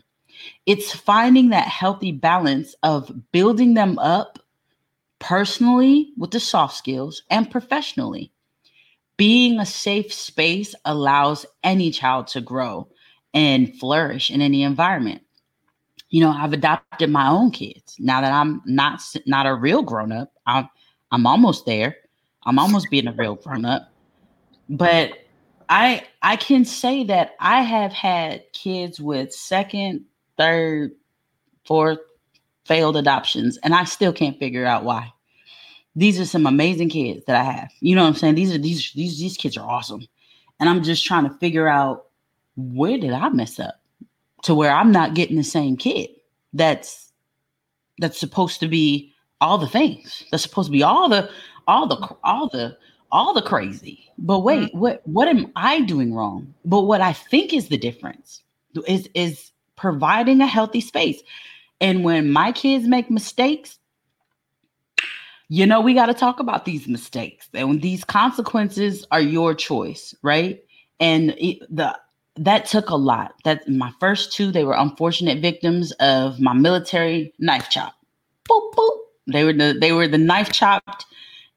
It's 0.65 0.93
finding 0.93 1.49
that 1.49 1.67
healthy 1.67 2.11
balance 2.11 2.75
of 2.83 3.11
building 3.31 3.73
them 3.73 3.97
up 3.97 4.39
personally 5.19 6.13
with 6.17 6.31
the 6.31 6.39
soft 6.39 6.75
skills 6.75 7.23
and 7.29 7.49
professionally. 7.49 8.31
Being 9.17 9.59
a 9.59 9.65
safe 9.65 10.13
space 10.13 10.75
allows 10.85 11.45
any 11.63 11.89
child 11.91 12.27
to 12.27 12.41
grow 12.41 12.87
and 13.33 13.75
flourish 13.79 14.29
in 14.29 14.41
any 14.41 14.63
environment. 14.63 15.21
You 16.09 16.21
know, 16.21 16.31
I've 16.31 16.53
adopted 16.53 17.09
my 17.09 17.27
own 17.27 17.51
kids. 17.51 17.95
Now 17.99 18.21
that 18.21 18.31
I'm 18.31 18.61
not 18.65 19.01
not 19.25 19.45
a 19.45 19.55
real 19.55 19.81
grown 19.81 20.11
up, 20.11 20.31
I'm 20.45 20.69
I'm 21.11 21.25
almost 21.25 21.65
there. 21.65 21.97
I'm 22.45 22.59
almost 22.59 22.89
being 22.89 23.07
a 23.07 23.13
real 23.13 23.35
grown 23.35 23.65
up. 23.65 23.91
But 24.69 25.13
I 25.67 26.05
I 26.21 26.37
can 26.37 26.63
say 26.63 27.03
that 27.05 27.35
I 27.39 27.61
have 27.61 27.91
had 27.91 28.43
kids 28.53 29.01
with 29.01 29.33
second, 29.33 30.05
third, 30.37 30.91
fourth 31.65 31.99
failed 32.67 32.97
adoptions, 32.97 33.57
and 33.63 33.73
I 33.73 33.83
still 33.85 34.13
can't 34.13 34.39
figure 34.39 34.65
out 34.65 34.83
why. 34.83 35.13
These 35.95 36.19
are 36.19 36.25
some 36.25 36.45
amazing 36.45 36.89
kids 36.89 37.25
that 37.25 37.35
I 37.35 37.43
have. 37.43 37.71
You 37.79 37.95
know 37.95 38.03
what 38.03 38.09
I'm 38.09 38.15
saying? 38.15 38.35
These 38.35 38.53
are 38.53 38.59
these 38.59 38.91
these 38.93 39.19
these 39.19 39.37
kids 39.37 39.57
are 39.57 39.67
awesome. 39.67 40.07
And 40.59 40.69
I'm 40.69 40.83
just 40.83 41.05
trying 41.05 41.27
to 41.27 41.35
figure 41.37 41.67
out 41.67 42.05
where 42.55 42.97
did 42.97 43.13
I 43.13 43.29
mess 43.29 43.59
up 43.59 43.79
to 44.43 44.53
where 44.53 44.71
I'm 44.71 44.91
not 44.91 45.13
getting 45.13 45.37
the 45.37 45.43
same 45.43 45.77
kid 45.77 46.09
that's 46.53 47.11
that's 47.99 48.19
supposed 48.19 48.59
to 48.59 48.67
be 48.67 49.13
all 49.41 49.57
the 49.57 49.67
things. 49.67 50.23
That's 50.31 50.43
supposed 50.43 50.67
to 50.67 50.71
be 50.71 50.83
all 50.83 51.09
the 51.09 51.29
all 51.67 51.87
the 51.87 51.95
all 52.23 52.47
the 52.47 52.77
all 53.11 53.33
the 53.33 53.41
crazy. 53.41 54.03
But 54.17 54.39
wait, 54.39 54.69
mm-hmm. 54.69 54.79
what 54.79 55.01
what 55.07 55.27
am 55.27 55.51
I 55.55 55.81
doing 55.81 56.13
wrong? 56.13 56.53
But 56.65 56.83
what 56.83 57.01
I 57.01 57.13
think 57.13 57.53
is 57.53 57.69
the 57.69 57.77
difference 57.77 58.41
is 58.87 59.09
is 59.13 59.51
providing 59.75 60.41
a 60.41 60.47
healthy 60.47 60.81
space. 60.81 61.21
And 61.79 62.03
when 62.03 62.31
my 62.31 62.51
kids 62.51 62.87
make 62.87 63.11
mistakes, 63.11 63.77
you 65.49 65.65
know, 65.65 65.79
we 65.79 65.93
got 65.93 66.07
to 66.07 66.13
talk 66.13 66.39
about 66.39 66.65
these 66.65 66.87
mistakes. 66.87 67.47
And 67.53 67.81
these 67.81 68.03
consequences 68.03 69.05
are 69.11 69.21
your 69.21 69.53
choice, 69.53 70.13
right? 70.21 70.63
And 70.99 71.31
it, 71.37 71.59
the 71.73 71.97
that 72.35 72.65
took 72.65 72.89
a 72.89 72.95
lot. 72.95 73.35
That 73.43 73.67
my 73.67 73.91
first 73.99 74.33
two, 74.33 74.51
they 74.51 74.63
were 74.63 74.75
unfortunate 74.75 75.41
victims 75.41 75.91
of 75.93 76.39
my 76.39 76.53
military 76.53 77.33
knife 77.39 77.69
chop. 77.69 77.95
Boop, 78.49 78.73
boop. 78.73 78.97
They 79.31 79.43
were 79.43 79.53
the 79.53 79.77
they 79.79 79.91
were 79.91 80.07
the 80.07 80.17
knife 80.17 80.51
chopped, 80.51 81.05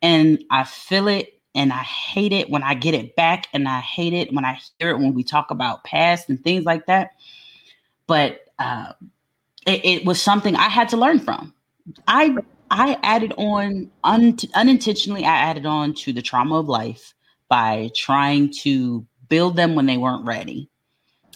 and 0.02 0.42
I 0.50 0.64
feel 0.64 1.09
it 1.09 1.40
and 1.54 1.72
I 1.72 1.83
hate 1.83 2.33
it 2.33 2.48
when 2.48 2.62
I 2.62 2.74
get 2.74 2.94
it 2.94 3.16
back, 3.16 3.48
and 3.52 3.68
I 3.68 3.80
hate 3.80 4.12
it 4.12 4.33
when 4.33 4.44
I 4.44 4.61
hear 4.78 4.90
it 4.90 4.98
when 4.98 5.14
we 5.14 5.24
talk 5.24 5.50
about 5.50 5.85
past 5.85 6.28
and 6.28 6.42
things 6.42 6.64
like 6.64 6.87
that. 6.87 7.11
But 8.06 8.44
uh, 8.59 8.92
it, 9.66 9.85
it 9.85 10.05
was 10.05 10.20
something 10.20 10.57
I 10.57 10.68
had 10.68 10.88
to 10.90 10.96
learn 10.96 11.20
from. 11.20 11.55
I 12.07 12.37
I 12.70 12.99
added 13.03 13.33
on 13.37 13.90
un- 14.05 14.37
unintentionally. 14.55 15.25
I 15.25 15.37
added 15.37 15.66
on 15.66 15.94
to 15.94 16.12
the 16.12 16.23
trauma 16.23 16.61
of 16.61 16.68
life 16.68 17.14
by 17.49 17.90
trying 17.96 18.53
to 18.62 19.05
build 19.29 19.57
them 19.57 19.75
when 19.75 19.87
they 19.87 19.96
weren't 19.96 20.25
ready, 20.25 20.68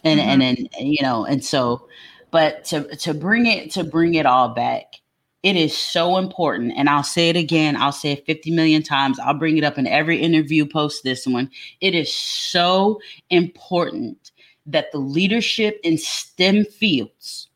and 0.04 0.20
mm-hmm. 0.20 0.42
and 0.42 0.42
and 0.58 0.68
you 0.88 1.02
know, 1.02 1.24
and 1.24 1.44
so, 1.44 1.88
but 2.30 2.64
to 2.66 2.94
to 2.96 3.14
bring 3.14 3.46
it 3.46 3.70
to 3.72 3.84
bring 3.84 4.14
it 4.14 4.26
all 4.26 4.50
back, 4.50 4.94
it 5.42 5.56
is 5.56 5.76
so 5.76 6.16
important. 6.18 6.72
And 6.76 6.88
I'll 6.88 7.02
say 7.02 7.28
it 7.28 7.36
again. 7.36 7.76
I'll 7.76 7.92
say 7.92 8.12
it 8.12 8.26
fifty 8.26 8.50
million 8.50 8.82
times. 8.82 9.18
I'll 9.18 9.34
bring 9.34 9.58
it 9.58 9.64
up 9.64 9.76
in 9.76 9.86
every 9.86 10.20
interview. 10.20 10.66
Post 10.66 11.02
this 11.02 11.26
one. 11.26 11.50
It 11.80 11.94
is 11.94 12.14
so 12.14 13.00
important 13.30 14.30
that 14.66 14.92
the 14.92 14.98
leadership 14.98 15.78
in 15.82 15.98
STEM 15.98 16.64
fields 16.64 17.48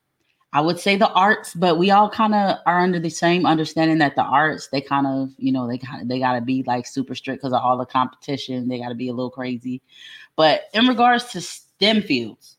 I 0.52 0.62
would 0.62 0.80
say 0.80 0.96
the 0.96 1.10
arts, 1.12 1.52
but 1.54 1.76
we 1.76 1.90
all 1.90 2.08
kind 2.08 2.34
of 2.34 2.58
are 2.64 2.80
under 2.80 2.98
the 2.98 3.10
same 3.10 3.44
understanding 3.44 3.98
that 3.98 4.16
the 4.16 4.22
arts, 4.22 4.68
they 4.68 4.80
kind 4.80 5.06
of, 5.06 5.30
you 5.36 5.52
know, 5.52 5.68
they 5.68 5.76
kind 5.76 6.00
of 6.00 6.08
they 6.08 6.18
got 6.18 6.34
to 6.34 6.40
be 6.40 6.62
like 6.62 6.86
super 6.86 7.14
strict 7.14 7.42
because 7.42 7.52
of 7.52 7.62
all 7.62 7.76
the 7.76 7.84
competition. 7.84 8.68
They 8.68 8.78
got 8.78 8.88
to 8.88 8.94
be 8.94 9.08
a 9.08 9.12
little 9.12 9.30
crazy. 9.30 9.82
But 10.36 10.62
in 10.72 10.86
regards 10.86 11.26
to 11.32 11.42
STEM 11.42 12.02
fields, 12.02 12.56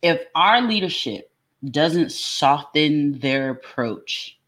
if 0.00 0.22
our 0.34 0.62
leadership 0.62 1.30
doesn't 1.70 2.12
soften 2.12 3.18
their 3.18 3.50
approach 3.50 4.38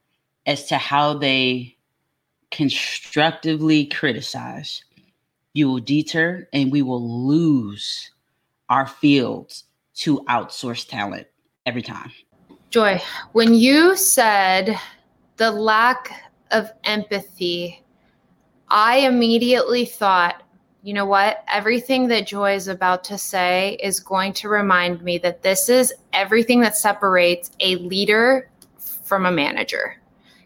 as 0.47 0.67
to 0.67 0.79
how 0.79 1.15
they 1.15 1.77
constructively 2.51 3.85
criticize, 3.85 4.83
you 5.53 5.69
will 5.69 5.81
deter 5.81 6.49
and 6.55 6.73
we 6.73 6.81
will 6.81 7.27
lose 7.27 8.11
our 8.71 8.87
fields 8.87 9.65
to 9.97 10.21
outsource 10.29 10.89
talent 10.89 11.27
every 11.67 11.83
time. 11.83 12.11
Joy, 12.71 13.03
when 13.33 13.55
you 13.55 13.97
said 13.97 14.79
the 15.39 15.51
lack 15.51 16.31
of 16.53 16.71
empathy, 16.85 17.83
I 18.69 18.99
immediately 18.99 19.85
thought, 19.85 20.45
you 20.85 20.95
know 20.95 21.05
what? 21.05 21.43
Everything 21.49 22.07
that 22.09 22.29
Joy 22.29 22.55
is 22.55 22.69
about 22.69 23.03
to 23.05 23.19
say 23.19 23.77
is 23.83 23.99
going 23.99 24.35
to 24.35 24.49
remind 24.49 25.03
me 25.03 25.19
that 25.19 25.43
this 25.43 25.69
is 25.69 25.93
everything 26.13 26.61
that 26.61 26.77
separates 26.77 27.51
a 27.59 27.75
leader 27.75 28.49
from 29.03 29.27
a 29.27 29.33
manager. 29.33 29.97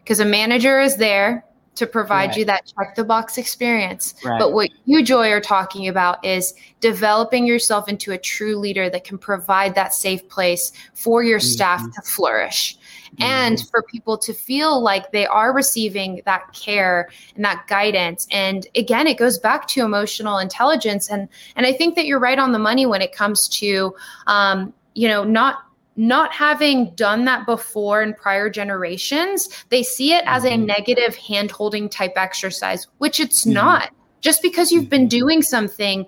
Because 0.03 0.19
a 0.19 0.25
manager 0.25 0.81
is 0.81 0.97
there 0.97 1.45
to 1.75 1.85
provide 1.85 2.29
right. 2.29 2.37
you 2.37 2.45
that 2.45 2.71
check 2.77 2.95
the 2.95 3.03
box 3.03 3.37
experience. 3.37 4.15
Right. 4.23 4.39
But 4.39 4.53
what 4.53 4.71
you, 4.85 5.03
Joy, 5.03 5.29
are 5.31 5.41
talking 5.41 5.87
about 5.87 6.23
is 6.23 6.53
developing 6.79 7.45
yourself 7.45 7.87
into 7.89 8.13
a 8.13 8.17
true 8.17 8.55
leader 8.55 8.89
that 8.89 9.03
can 9.03 9.17
provide 9.17 9.75
that 9.75 9.93
safe 9.93 10.27
place 10.29 10.71
for 10.93 11.23
your 11.23 11.39
mm-hmm. 11.39 11.47
staff 11.47 11.83
to 11.95 12.01
flourish 12.01 12.77
mm-hmm. 12.77 13.23
and 13.23 13.69
for 13.69 13.83
people 13.83 14.17
to 14.17 14.33
feel 14.33 14.81
like 14.81 15.11
they 15.11 15.27
are 15.27 15.53
receiving 15.53 16.21
that 16.25 16.51
care 16.53 17.09
and 17.35 17.43
that 17.43 17.65
guidance. 17.67 18.27
And 18.31 18.67
again, 18.75 19.07
it 19.07 19.17
goes 19.17 19.37
back 19.37 19.67
to 19.69 19.81
emotional 19.81 20.39
intelligence. 20.39 21.09
And, 21.09 21.27
and 21.55 21.65
I 21.65 21.73
think 21.73 21.95
that 21.95 22.05
you're 22.05 22.19
right 22.19 22.39
on 22.39 22.51
the 22.51 22.59
money 22.59 22.85
when 22.85 23.01
it 23.01 23.11
comes 23.11 23.47
to, 23.49 23.95
um, 24.27 24.73
you 24.93 25.07
know, 25.07 25.23
not 25.23 25.59
not 25.95 26.31
having 26.33 26.93
done 26.95 27.25
that 27.25 27.45
before 27.45 28.01
in 28.01 28.13
prior 28.13 28.49
generations, 28.49 29.49
they 29.69 29.83
see 29.83 30.13
it 30.13 30.23
as 30.25 30.43
a 30.43 30.49
mm-hmm. 30.49 30.65
negative 30.65 31.15
hand 31.15 31.51
holding 31.51 31.87
type 31.89 32.13
exercise, 32.15 32.87
which 32.97 33.19
it's 33.19 33.43
mm-hmm. 33.43 33.53
not. 33.53 33.91
Just 34.21 34.41
because 34.41 34.71
you've 34.71 34.89
been 34.89 35.03
mm-hmm. 35.03 35.19
doing 35.19 35.41
something 35.41 36.05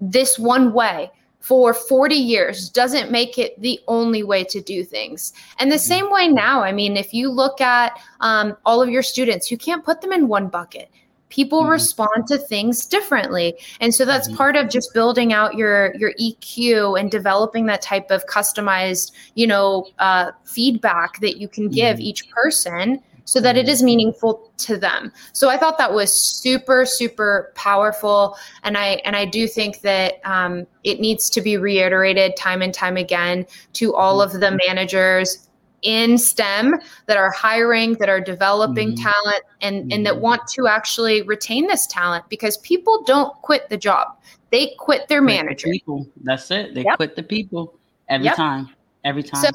this 0.00 0.38
one 0.38 0.72
way 0.72 1.10
for 1.40 1.74
40 1.74 2.14
years 2.14 2.70
doesn't 2.70 3.10
make 3.10 3.38
it 3.38 3.60
the 3.60 3.78
only 3.86 4.22
way 4.22 4.44
to 4.44 4.60
do 4.60 4.82
things. 4.82 5.32
And 5.58 5.70
the 5.70 5.78
same 5.78 6.10
way 6.10 6.26
now, 6.26 6.62
I 6.62 6.72
mean, 6.72 6.96
if 6.96 7.12
you 7.12 7.30
look 7.30 7.60
at 7.60 7.98
um, 8.20 8.56
all 8.64 8.80
of 8.80 8.88
your 8.88 9.02
students, 9.02 9.50
you 9.50 9.58
can't 9.58 9.84
put 9.84 10.00
them 10.00 10.12
in 10.12 10.26
one 10.26 10.48
bucket 10.48 10.90
people 11.34 11.62
mm-hmm. 11.62 11.70
respond 11.70 12.28
to 12.28 12.38
things 12.38 12.86
differently 12.86 13.54
and 13.80 13.92
so 13.92 14.04
that's 14.04 14.28
mm-hmm. 14.28 14.36
part 14.36 14.54
of 14.54 14.70
just 14.70 14.94
building 14.94 15.32
out 15.32 15.54
your 15.54 15.92
your 15.96 16.12
eq 16.14 16.98
and 16.98 17.10
developing 17.10 17.66
that 17.66 17.82
type 17.82 18.10
of 18.10 18.24
customized 18.26 19.10
you 19.34 19.46
know 19.46 19.88
uh, 19.98 20.30
feedback 20.44 21.18
that 21.20 21.38
you 21.38 21.48
can 21.48 21.68
give 21.68 21.96
mm-hmm. 21.96 22.06
each 22.06 22.30
person 22.30 23.02
so 23.24 23.40
that 23.40 23.56
it 23.56 23.68
is 23.68 23.78
mm-hmm. 23.78 23.86
meaningful 23.86 24.48
to 24.58 24.76
them 24.76 25.10
so 25.32 25.48
i 25.48 25.56
thought 25.56 25.76
that 25.76 25.92
was 25.92 26.12
super 26.12 26.86
super 26.86 27.52
powerful 27.56 28.36
and 28.62 28.78
i 28.78 29.00
and 29.04 29.16
i 29.16 29.24
do 29.24 29.48
think 29.48 29.80
that 29.80 30.20
um, 30.24 30.64
it 30.84 31.00
needs 31.00 31.28
to 31.28 31.40
be 31.40 31.56
reiterated 31.56 32.36
time 32.36 32.62
and 32.62 32.72
time 32.72 32.96
again 32.96 33.44
to 33.72 33.92
all 33.94 34.20
mm-hmm. 34.20 34.34
of 34.36 34.40
the 34.40 34.58
managers 34.68 35.48
in 35.84 36.18
STEM 36.18 36.74
that 37.06 37.16
are 37.16 37.30
hiring, 37.30 37.94
that 37.94 38.08
are 38.08 38.20
developing 38.20 38.92
mm-hmm. 38.92 39.04
talent, 39.04 39.42
and, 39.60 39.82
mm-hmm. 39.82 39.92
and 39.92 40.06
that 40.06 40.14
mm-hmm. 40.14 40.22
want 40.22 40.46
to 40.48 40.66
actually 40.66 41.22
retain 41.22 41.66
this 41.66 41.86
talent 41.86 42.24
because 42.28 42.58
people 42.58 43.04
don't 43.04 43.32
quit 43.42 43.68
the 43.68 43.76
job. 43.76 44.16
They 44.50 44.74
quit 44.78 45.08
their 45.08 45.22
quit 45.22 45.36
manager. 45.36 45.68
The 45.68 45.72
people. 45.72 46.06
That's 46.22 46.50
it. 46.50 46.74
They 46.74 46.84
yep. 46.84 46.96
quit 46.96 47.16
the 47.16 47.22
people 47.22 47.78
every 48.08 48.26
yep. 48.26 48.36
time. 48.36 48.70
Every 49.04 49.22
time. 49.22 49.42
So, 49.42 49.50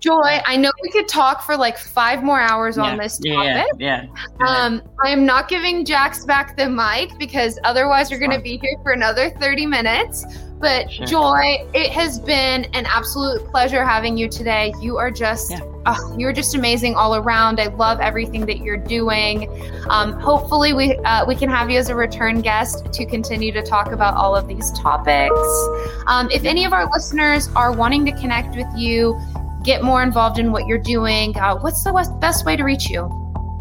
Joy, 0.00 0.40
I 0.46 0.56
know 0.56 0.72
we 0.82 0.88
could 0.90 1.08
talk 1.08 1.42
for 1.42 1.58
like 1.58 1.76
five 1.76 2.22
more 2.22 2.40
hours 2.40 2.78
yeah. 2.78 2.84
on 2.84 2.96
this 2.96 3.18
topic. 3.18 3.66
Yeah. 3.78 4.06
yeah. 4.06 4.06
Um, 4.46 4.80
I 5.04 5.10
am 5.10 5.26
not 5.26 5.48
giving 5.48 5.84
Jax 5.84 6.24
back 6.24 6.56
the 6.56 6.70
mic 6.70 7.18
because 7.18 7.58
otherwise 7.64 8.10
we're 8.10 8.18
going 8.18 8.30
to 8.30 8.40
be 8.40 8.56
here 8.56 8.78
for 8.82 8.92
another 8.92 9.28
30 9.28 9.66
minutes. 9.66 10.24
But 10.60 10.90
sure. 10.90 11.06
Joy, 11.06 11.66
it 11.74 11.90
has 11.92 12.18
been 12.18 12.64
an 12.72 12.86
absolute 12.86 13.44
pleasure 13.50 13.84
having 13.84 14.16
you 14.16 14.28
today. 14.28 14.72
You 14.80 14.96
are 14.96 15.10
just 15.10 15.50
yeah. 15.50 15.60
oh, 15.86 16.16
you're 16.18 16.32
just 16.32 16.54
amazing 16.54 16.94
all 16.94 17.16
around. 17.16 17.60
I 17.60 17.66
love 17.66 18.00
everything 18.00 18.46
that 18.46 18.58
you're 18.58 18.76
doing. 18.76 19.48
Um, 19.90 20.12
hopefully, 20.12 20.72
we 20.72 20.96
uh, 20.98 21.26
we 21.26 21.34
can 21.34 21.50
have 21.50 21.70
you 21.70 21.78
as 21.78 21.90
a 21.90 21.94
return 21.94 22.40
guest 22.40 22.92
to 22.92 23.04
continue 23.04 23.52
to 23.52 23.62
talk 23.62 23.92
about 23.92 24.14
all 24.14 24.34
of 24.34 24.48
these 24.48 24.70
topics. 24.72 25.68
Um, 26.06 26.30
if 26.30 26.44
any 26.44 26.64
of 26.64 26.72
our 26.72 26.90
listeners 26.90 27.48
are 27.56 27.72
wanting 27.72 28.06
to 28.06 28.12
connect 28.12 28.56
with 28.56 28.68
you, 28.76 29.20
get 29.64 29.82
more 29.82 30.02
involved 30.02 30.38
in 30.38 30.52
what 30.52 30.66
you're 30.66 30.78
doing, 30.78 31.36
uh, 31.36 31.58
what's 31.58 31.82
the 31.82 32.16
best 32.20 32.46
way 32.46 32.56
to 32.56 32.62
reach 32.62 32.88
you? 32.88 33.02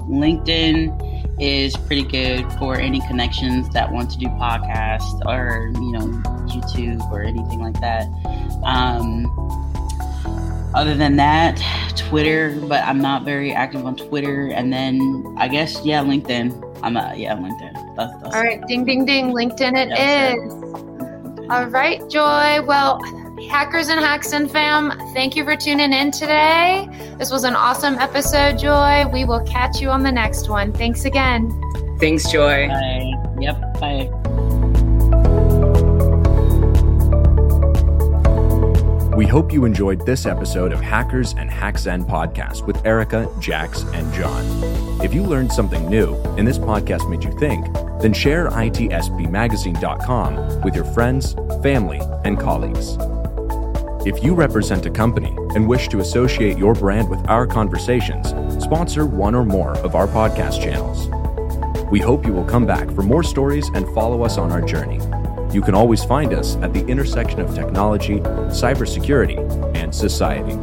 LinkedIn 0.08 1.13
is 1.40 1.76
pretty 1.76 2.04
good 2.04 2.50
for 2.54 2.80
any 2.80 3.00
connections 3.08 3.70
that 3.70 3.92
want 3.92 4.12
to 4.12 4.18
do 4.18 4.28
podcasts 4.28 5.20
or 5.26 5.72
you 5.76 5.92
know 5.92 6.08
YouTube 6.48 7.02
or 7.12 7.22
anything 7.22 7.60
like 7.60 7.80
that. 7.82 8.08
Um, 8.64 9.26
other 10.76 10.96
than 10.96 11.16
that, 11.18 11.62
Twitter, 11.96 12.60
but 12.68 12.84
I'm 12.84 13.02
not 13.02 13.24
very 13.24 13.52
active 13.52 13.86
on 13.86 13.96
Twitter. 13.96 14.48
And 14.48 14.72
then 14.72 15.36
I 15.38 15.48
guess 15.48 15.84
yeah, 15.86 16.04
LinkedIn. 16.04 16.80
I'm 16.84 16.98
uh, 16.98 17.14
yeah, 17.14 17.36
LinkedIn. 17.36 17.96
That's, 17.96 18.22
that's 18.22 18.36
All 18.36 18.42
right, 18.42 18.66
ding 18.68 18.86
ding 18.86 19.06
ding, 19.06 19.34
LinkedIn 19.34 19.74
it 19.76 19.92
is. 19.98 21.50
All 21.50 21.66
right, 21.68 22.00
Joy. 22.10 22.64
Well 22.66 23.00
Hackers 23.42 23.90
and 23.90 24.00
Hacks 24.00 24.32
and 24.32 24.50
fam, 24.50 24.92
thank 25.14 25.36
you 25.36 25.44
for 25.44 25.56
tuning 25.56 25.92
in 25.92 26.12
today. 26.12 26.88
This 27.18 27.32
was 27.32 27.44
an 27.44 27.56
awesome 27.56 27.96
episode, 27.96 28.60
Joy. 28.60 29.06
We 29.12 29.26
will 29.26 29.44
catch 29.44 29.82
you 29.82 29.90
on 29.90 30.04
the 30.04 30.12
next 30.12 30.50
one. 30.50 30.72
Thanks 30.72 31.06
again. 31.06 31.50
Thanks, 32.00 32.32
Joy. 32.32 32.68
Bye. 32.68 33.12
Yep. 33.40 33.80
Bye. 33.80 34.10
We 39.16 39.28
hope 39.28 39.54
you 39.54 39.66
enjoyed 39.66 40.06
this 40.06 40.26
episode 40.26 40.74
of 40.74 40.82
Hackers 40.82 41.34
and 41.38 41.50
HackZen 41.50 42.06
podcast 42.08 42.66
with 42.66 42.84
Erica, 42.86 43.30
Jax, 43.40 43.84
and 43.94 44.12
John. 44.14 44.44
If 45.04 45.14
you 45.14 45.24
learned 45.24 45.52
something 45.52 45.88
new 45.88 46.16
and 46.38 46.48
this 46.48 46.58
podcast 46.58 47.10
made 47.10 47.24
you 47.24 47.32
think, 47.32 47.68
then 48.02 48.14
share 48.14 48.50
itspmagazine.com 48.50 50.62
with 50.62 50.76
your 50.76 50.86
friends, 50.86 51.34
family, 51.62 52.02
and 52.26 52.40
colleagues. 52.40 52.98
If 54.06 54.22
you 54.22 54.36
represent 54.36 54.86
a 54.86 54.90
company 54.90 55.34
and 55.56 55.66
wish 55.66 55.88
to 55.88 56.02
associate 56.02 56.58
your 56.58 56.74
brand 56.74 57.10
with 57.10 57.26
our 57.30 57.48
conversations, 57.48 58.28
sponsor 58.62 59.06
one 59.06 59.34
or 59.34 59.46
more 59.46 59.78
of 59.78 59.96
our 59.96 60.08
podcast 60.08 60.62
channels. 60.62 61.08
We 61.90 62.02
hope 62.02 62.26
you 62.26 62.34
will 62.34 62.44
come 62.44 62.66
back 62.66 62.92
for 62.92 63.02
more 63.02 63.24
stories 63.24 63.70
and 63.74 63.88
follow 63.96 64.24
us 64.24 64.38
on 64.38 64.52
our 64.52 64.62
journey. 64.62 65.00
You 65.54 65.62
can 65.62 65.74
always 65.74 66.04
find 66.04 66.34
us 66.34 66.58
at 66.58 66.74
the 66.74 66.86
intersection 66.88 67.40
of 67.40 67.56
technology, 67.56 68.20
cybersecurity, 68.20 69.38
and 69.74 69.96
society. 69.96 70.58